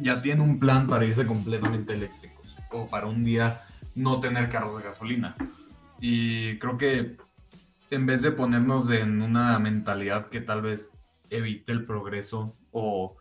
ya 0.00 0.22
tienen 0.22 0.42
un 0.42 0.58
plan 0.58 0.86
para 0.86 1.04
irse 1.04 1.26
completamente 1.26 1.94
eléctricos 1.94 2.56
o 2.70 2.86
para 2.86 3.06
un 3.06 3.24
día 3.24 3.60
no 3.94 4.20
tener 4.20 4.48
carros 4.48 4.78
de 4.78 4.84
gasolina. 4.84 5.36
Y 6.00 6.58
creo 6.58 6.78
que 6.78 7.16
en 7.90 8.06
vez 8.06 8.22
de 8.22 8.32
ponernos 8.32 8.90
en 8.90 9.22
una 9.22 9.58
mentalidad 9.58 10.28
que 10.28 10.40
tal 10.40 10.62
vez 10.62 10.92
evite 11.30 11.72
el 11.72 11.84
progreso 11.84 12.56
o 12.70 13.16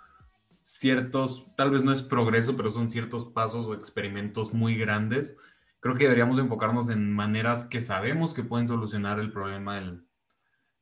ciertos, 0.64 1.48
tal 1.56 1.72
vez 1.72 1.84
no 1.84 1.94
es 1.94 2.02
progreso, 2.02 2.58
pero 2.58 2.70
son 2.70 2.90
ciertos 2.90 3.26
pasos 3.26 3.66
o 3.66 3.74
experimentos 3.74 4.54
muy 4.54 4.78
grandes, 4.78 5.38
creo 5.80 5.96
que 5.96 6.04
deberíamos 6.04 6.40
enfocarnos 6.40 6.90
en 6.90 7.12
maneras 7.12 7.66
que 7.66 7.82
sabemos 7.82 8.34
que 8.34 8.44
pueden 8.44 8.68
solucionar 8.68 9.20
el 9.20 9.32
problema 9.32 9.76
del, 9.76 10.04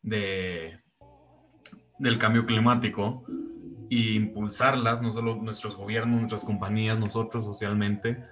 de, 0.01 0.79
del 1.99 2.17
cambio 2.17 2.45
climático 2.45 3.25
e 3.97 4.15
impulsarlas, 4.15 5.01
no 5.01 5.13
solo 5.13 5.35
nuestros 5.35 5.75
gobiernos, 5.75 6.19
nuestras 6.19 6.43
compañías, 6.43 6.99
nosotros 6.99 7.43
socialmente, 7.43 8.23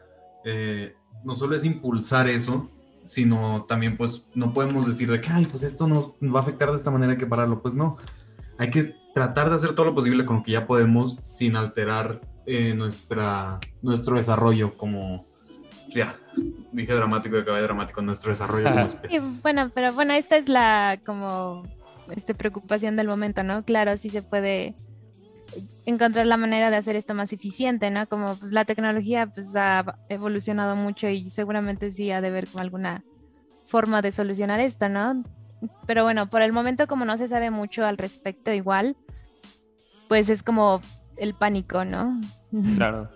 eh, 0.46 0.96
no 1.24 1.36
solo 1.36 1.56
es 1.56 1.64
impulsar 1.64 2.28
eso, 2.28 2.70
sino 3.06 3.66
también 3.68 3.98
pues 3.98 4.28
no 4.34 4.54
podemos 4.54 4.88
decir 4.88 5.10
de 5.12 5.22
que, 5.22 5.30
ay, 5.30 5.46
pues 5.46 5.64
esto 5.64 5.88
nos 5.88 6.14
va 6.22 6.40
a 6.40 6.42
afectar 6.42 6.70
de 6.70 6.76
esta 6.76 6.92
manera 6.92 7.14
hay 7.14 7.18
que 7.18 7.28
pararlo, 7.28 7.62
pues 7.62 7.76
no, 7.76 7.98
hay 8.58 8.70
que 8.70 8.96
tratar 9.14 9.50
de 9.50 9.56
hacer 9.56 9.74
todo 9.74 9.88
lo 9.88 9.96
posible 9.96 10.26
con 10.26 10.38
lo 10.38 10.44
que 10.44 10.54
ya 10.54 10.66
podemos 10.66 11.18
sin 11.22 11.56
alterar 11.56 12.22
eh, 12.46 12.74
nuestra, 12.74 13.60
nuestro 13.82 14.18
desarrollo 14.18 14.76
como, 14.78 15.26
ya, 15.90 16.18
dije 16.72 16.94
dramático 16.94 17.38
y 17.38 17.42
acabé 17.42 17.62
dramático, 17.62 18.02
nuestro 18.02 18.32
desarrollo 18.32 18.70
como 18.70 18.86
especie. 18.88 19.22
bueno, 19.42 19.70
pero 19.74 19.94
bueno, 19.94 20.14
esta 20.14 20.38
es 20.38 20.50
la 20.50 21.00
como 21.06 21.64
este, 22.16 22.34
preocupación 22.34 22.96
del 22.96 23.08
momento, 23.08 23.44
¿no? 23.44 23.64
Claro, 23.64 23.96
sí 23.98 24.10
se 24.10 24.22
puede 24.22 24.76
encontrar 25.86 26.26
la 26.26 26.38
manera 26.38 26.70
de 26.70 26.78
hacer 26.78 26.96
esto 26.96 27.14
más 27.14 27.34
eficiente, 27.34 27.90
¿no? 27.90 28.08
Como 28.08 28.36
pues 28.36 28.52
la 28.52 28.66
tecnología 28.66 29.28
pues 29.28 29.56
ha 29.56 29.98
evolucionado 30.10 30.76
mucho 30.76 31.08
y 31.10 31.30
seguramente 31.30 31.92
sí 31.92 32.12
ha 32.12 32.22
de 32.22 32.28
haber 32.28 32.48
como 32.48 32.64
alguna 32.64 33.04
forma 33.66 34.02
de 34.02 34.12
solucionar 34.12 34.60
esto, 34.60 34.90
¿no? 34.90 35.24
Pero 35.88 36.04
bueno, 36.04 36.30
por 36.30 36.42
el 36.42 36.54
momento 36.54 36.88
como 36.88 37.06
no 37.06 37.18
se 37.18 37.28
sabe 37.28 37.50
mucho 37.52 37.86
al 37.86 37.98
respecto 37.98 38.52
igual, 38.52 38.96
pues 40.08 40.30
es 40.30 40.44
como 40.44 40.82
el 41.18 41.34
pánico, 41.34 41.86
¿no? 41.86 42.20
Claro. 42.78 43.10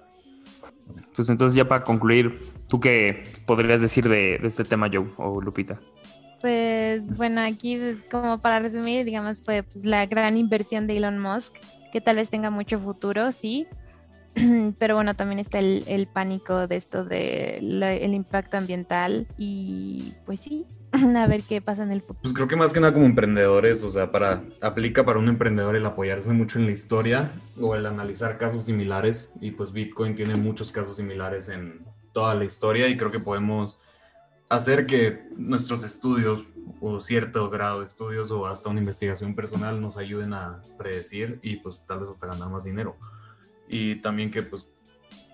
Pues 1.16 1.30
entonces 1.30 1.56
ya 1.56 1.68
para 1.68 1.84
concluir, 1.84 2.52
¿tú 2.68 2.80
qué 2.80 3.24
podrías 3.46 3.82
decir 3.82 4.08
de, 4.08 4.36
este 4.44 4.64
tema, 4.64 4.90
Joe 4.92 5.12
o 5.18 5.42
Lupita? 5.42 5.80
Pues 6.42 7.16
bueno, 7.18 7.42
aquí 7.42 7.78
pues, 7.78 8.04
como 8.10 8.40
para 8.40 8.60
resumir, 8.60 9.04
digamos, 9.04 9.44
fue 9.44 9.64
pues 9.64 9.86
la 9.86 10.06
gran 10.06 10.38
inversión 10.38 10.88
de 10.88 10.98
Elon 10.98 11.20
Musk, 11.20 11.56
que 11.92 12.02
tal 12.02 12.18
vez 12.18 12.30
tenga 12.30 12.50
mucho 12.50 12.80
futuro, 12.80 13.32
sí, 13.32 13.68
pero 14.80 14.96
bueno, 14.96 15.14
también 15.16 15.40
está 15.40 15.60
el, 15.60 16.08
pánico 16.12 16.68
de 16.68 16.76
esto 16.76 17.04
del 17.04 17.82
el 17.84 18.14
impacto 18.14 18.58
ambiental 18.58 19.28
y 19.38 20.14
pues 20.26 20.42
sí, 20.42 20.66
a 21.16 21.28
ver 21.28 21.44
qué 21.44 21.62
pasa 21.62 21.84
en 21.84 21.92
el 21.92 22.02
futuro. 22.02 22.20
Pues 22.22 22.34
creo 22.34 22.48
que 22.48 22.56
más 22.56 22.74
que 22.74 22.80
nada 22.80 22.94
como 22.94 23.06
emprendedores, 23.06 23.84
o 23.84 23.90
sea, 23.90 24.12
para 24.12 24.44
aplica 24.62 25.06
para 25.06 25.20
un 25.20 25.30
emprendedor 25.30 25.76
el 25.76 25.86
apoyarse 25.86 26.30
mucho 26.32 26.60
en 26.60 26.66
la 26.66 26.72
historia 26.72 27.32
o 27.60 27.76
el 27.76 27.86
analizar 27.86 28.38
casos 28.38 28.66
similares 28.66 29.30
y 29.42 29.52
pues 29.52 29.72
Bitcoin 29.72 30.16
tiene 30.16 30.36
muchos 30.36 30.72
casos 30.72 30.98
similares 30.98 31.50
en 31.50 31.86
toda 32.14 32.36
la 32.36 32.46
historia 32.46 32.88
y 32.88 32.98
creo 32.98 33.12
que 33.12 33.20
podemos 33.20 33.78
hacer 34.50 34.86
que 34.86 35.24
nuestros 35.36 35.84
estudios 35.84 36.46
o 36.82 37.00
cierto 37.00 37.50
grado 37.50 37.80
de 37.80 37.86
estudios 37.86 38.32
o 38.32 38.46
hasta 38.48 38.70
una 38.70 38.80
investigación 38.80 39.36
personal 39.36 39.82
nos 39.82 39.98
ayuden 39.98 40.34
a 40.34 40.62
predecir 40.78 41.40
y 41.42 41.58
pues 41.58 41.86
tal 41.88 42.00
vez 42.00 42.10
hasta 42.10 42.28
ganar 42.28 42.50
más 42.50 42.64
dinero. 42.64 42.96
Y 43.68 43.96
también 43.96 44.32
que 44.32 44.44
pues 44.44 44.68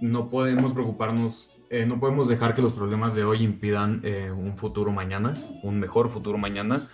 no 0.02 0.30
podemos 0.30 0.74
preocuparnos 0.74 1.54
eh, 1.74 1.88
no 1.88 2.00
podemos 2.00 2.28
dejar 2.28 2.54
que 2.54 2.62
los 2.62 2.72
problemas 2.72 3.16
de 3.16 3.24
hoy 3.24 3.42
impidan 3.42 4.00
eh, 4.04 4.30
un 4.30 4.56
futuro 4.58 4.92
mañana, 4.92 5.34
un 5.64 5.80
mejor 5.80 6.12
futuro 6.12 6.38
mañana. 6.38 6.88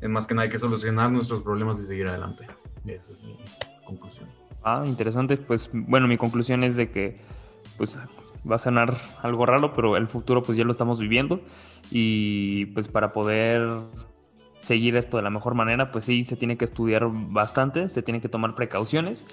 Es 0.00 0.08
más 0.08 0.26
que 0.26 0.34
nada 0.34 0.46
hay 0.46 0.50
que 0.50 0.58
solucionar 0.58 1.12
nuestros 1.12 1.42
problemas 1.42 1.80
y 1.80 1.86
seguir 1.86 2.08
adelante. 2.08 2.44
Esa 2.84 3.12
es 3.12 3.22
mi 3.22 3.36
conclusión. 3.84 4.28
Ah, 4.64 4.82
interesante. 4.84 5.36
Pues 5.36 5.70
bueno, 5.72 6.08
mi 6.08 6.16
conclusión 6.16 6.64
es 6.64 6.74
de 6.74 6.90
que 6.90 7.20
pues 7.76 7.96
va 8.50 8.56
a 8.56 8.58
sonar 8.58 8.96
algo 9.22 9.46
raro, 9.46 9.74
pero 9.74 9.96
el 9.96 10.08
futuro 10.08 10.42
pues 10.42 10.56
ya 10.56 10.64
lo 10.64 10.72
estamos 10.72 11.00
viviendo 11.00 11.40
y 11.90 12.66
pues 12.66 12.88
para 12.88 13.12
poder 13.12 13.66
seguir 14.60 14.96
esto 14.96 15.16
de 15.16 15.22
la 15.22 15.30
mejor 15.30 15.54
manera, 15.54 15.92
pues 15.92 16.04
sí, 16.04 16.24
se 16.24 16.36
tiene 16.36 16.56
que 16.56 16.64
estudiar 16.64 17.08
bastante, 17.10 17.88
se 17.88 18.02
tiene 18.02 18.20
que 18.20 18.28
tomar 18.28 18.54
precauciones 18.54 19.26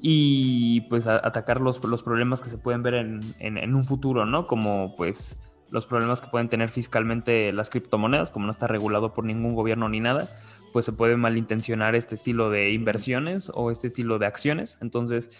y 0.00 0.82
pues 0.82 1.06
atacar 1.06 1.60
los, 1.60 1.82
los, 1.84 2.02
problemas 2.02 2.40
que 2.40 2.50
se 2.50 2.56
pueden 2.56 2.82
ver 2.82 2.94
en, 2.94 3.20
en, 3.38 3.74
un 3.74 3.84
futuro, 3.84 4.24
¿no? 4.24 4.46
Como 4.46 4.94
pues 4.96 5.38
los 5.70 5.86
problemas 5.86 6.20
que 6.20 6.28
pueden 6.28 6.48
tener 6.48 6.70
fiscalmente 6.70 7.52
las 7.52 7.68
criptomonedas, 7.68 8.30
como 8.30 8.46
no 8.46 8.52
está 8.52 8.66
regulado 8.66 9.12
por 9.12 9.24
ningún 9.24 9.54
gobierno 9.54 9.88
ni 9.88 10.00
nada, 10.00 10.28
pues 10.72 10.86
se 10.86 10.92
puede 10.92 11.16
malintencionar 11.16 11.94
este 11.94 12.14
estilo 12.14 12.50
de 12.50 12.72
inversiones 12.72 13.50
o 13.54 13.70
este 13.70 13.88
estilo 13.88 14.18
de 14.18 14.26
acciones. 14.26 14.78
Entonces, 14.80 15.30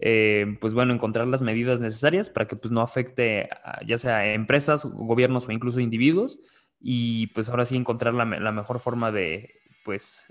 eh, 0.00 0.56
pues 0.60 0.74
bueno, 0.74 0.94
encontrar 0.94 1.26
las 1.26 1.42
medidas 1.42 1.80
necesarias 1.80 2.30
para 2.30 2.46
que 2.46 2.56
pues 2.56 2.70
no 2.70 2.80
afecte 2.80 3.48
ya 3.86 3.98
sea 3.98 4.32
empresas, 4.32 4.84
gobiernos 4.84 5.48
o 5.48 5.52
incluso 5.52 5.80
individuos 5.80 6.38
y 6.80 7.28
pues 7.28 7.48
ahora 7.48 7.64
sí 7.66 7.76
encontrar 7.76 8.14
la, 8.14 8.24
la 8.24 8.52
mejor 8.52 8.78
forma 8.78 9.10
de 9.10 9.60
pues 9.84 10.26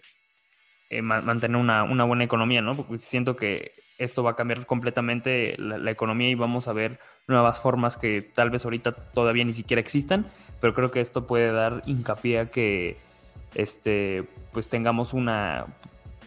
eh, 0.89 1.01
mantener 1.01 1.58
una, 1.58 1.84
una, 1.84 2.06
buena 2.06 2.23
economía, 2.23 2.62
¿no? 2.62 2.75
Porque 2.75 2.97
siento 2.99 3.36
que 3.36 3.73
esto 3.97 4.23
va 4.23 4.32
a 4.32 4.36
cambiar 4.36 4.65
completamente 4.65 5.56
la, 5.58 5.91
economía 5.91 6.30
y 6.30 6.36
vamos 6.36 6.69
a 6.69 6.73
ver 6.73 6.99
nuevas 7.27 7.60
formas 7.60 7.97
que 7.97 8.21
tal 8.21 8.51
vez 8.51 8.63
ahorita 8.63 8.93
todavía 8.93 9.43
ni 9.43 9.51
siquiera 9.51 9.82
existan, 9.82 10.27
pero 10.62 10.73
creo 10.73 10.91
que 10.91 11.01
esto 11.01 11.27
puede 11.27 11.51
dar 11.51 11.82
hincapié 11.86 12.39
a 12.39 12.49
que 12.49 12.97
este, 13.56 14.23
pues 14.53 14.69
tengamos 14.69 15.13
una, 15.13 15.65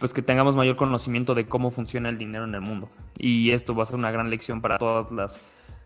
pues 0.01 0.13
que 0.13 0.23
tengamos 0.23 0.55
mayor 0.55 0.77
conocimiento 0.77 1.35
de 1.35 1.45
cómo 1.45 1.69
funciona 1.69 2.09
el 2.09 2.17
dinero 2.17 2.43
en 2.45 2.55
el 2.55 2.61
mundo. 2.61 2.89
Y 3.19 3.51
esto 3.51 3.75
va 3.75 3.83
a 3.83 3.85
ser 3.85 3.97
una 3.97 4.09
gran 4.09 4.31
lección 4.31 4.59
para 4.59 4.79
todas 4.79 5.11
las 5.11 5.39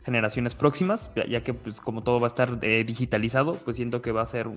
generaciones 0.05 0.55
próximas, 0.55 1.11
ya 1.27 1.43
que 1.43 1.53
pues 1.53 1.81
como 1.81 2.01
todo 2.01 2.21
va 2.21 2.27
a 2.27 2.29
estar 2.29 2.59
eh, 2.61 2.85
digitalizado, 2.87 3.55
pues 3.55 3.75
siento 3.75 4.01
que 4.01 4.13
va 4.13 4.21
a 4.21 4.25
ser 4.25 4.47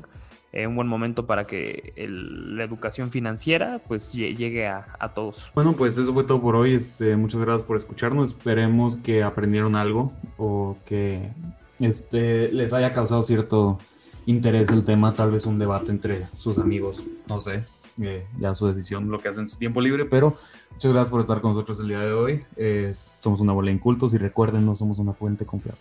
eh, 0.53 0.69
un 0.69 0.77
buen 0.77 0.87
momento 0.87 1.27
para 1.27 1.45
que 1.45 1.93
la 1.97 2.63
educación 2.63 3.11
financiera 3.11 3.81
pues 3.89 4.13
llegue 4.13 4.69
a, 4.69 5.13
todos. 5.13 5.51
Bueno, 5.57 5.73
pues 5.73 5.99
eso 5.99 6.15
fue 6.15 6.23
todo 6.23 6.41
por 6.41 6.55
hoy. 6.55 6.75
Este, 6.75 7.17
muchas 7.17 7.41
gracias 7.41 7.67
por 7.67 7.79
escucharnos. 7.79 8.31
Esperemos 8.31 8.97
que 8.99 9.25
aprendieron 9.25 9.75
algo 9.75 10.13
o 10.37 10.77
que 10.87 11.33
este, 11.81 12.53
les 12.53 12.73
haya 12.73 12.93
causado 12.93 13.25
cierto 13.25 13.81
interés 14.27 14.69
el 14.69 14.85
tema, 14.85 15.15
tal 15.15 15.33
vez 15.33 15.47
un 15.47 15.59
debate 15.59 15.91
entre 15.91 16.27
sus 16.37 16.59
amigos, 16.59 17.03
no 17.29 17.41
sé. 17.41 17.65
Eh, 18.03 18.27
ya 18.39 18.55
su 18.55 18.67
decisión, 18.67 19.11
lo 19.11 19.19
que 19.19 19.29
hacen 19.29 19.45
en 19.45 19.49
su 19.49 19.57
tiempo 19.57 19.81
libre, 19.81 20.05
pero 20.05 20.37
muchas 20.73 20.93
gracias 20.93 21.11
por 21.11 21.21
estar 21.21 21.41
con 21.41 21.53
nosotros 21.53 21.81
el 21.81 21.89
día 21.89 22.01
de 22.01 22.13
hoy. 22.13 22.45
Eh, 22.57 22.93
somos 23.21 23.41
una 23.41 23.53
bola 23.53 23.67
de 23.67 23.75
incultos 23.75 24.15
y 24.15 24.19
recuerden, 24.19 24.65
no 24.65 24.75
somos 24.75 24.99
una 24.99 25.13
fuente 25.13 25.45
confiable. 25.45 25.81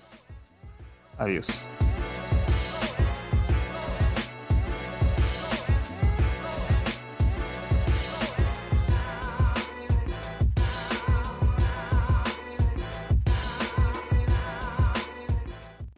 Adiós. 1.18 1.48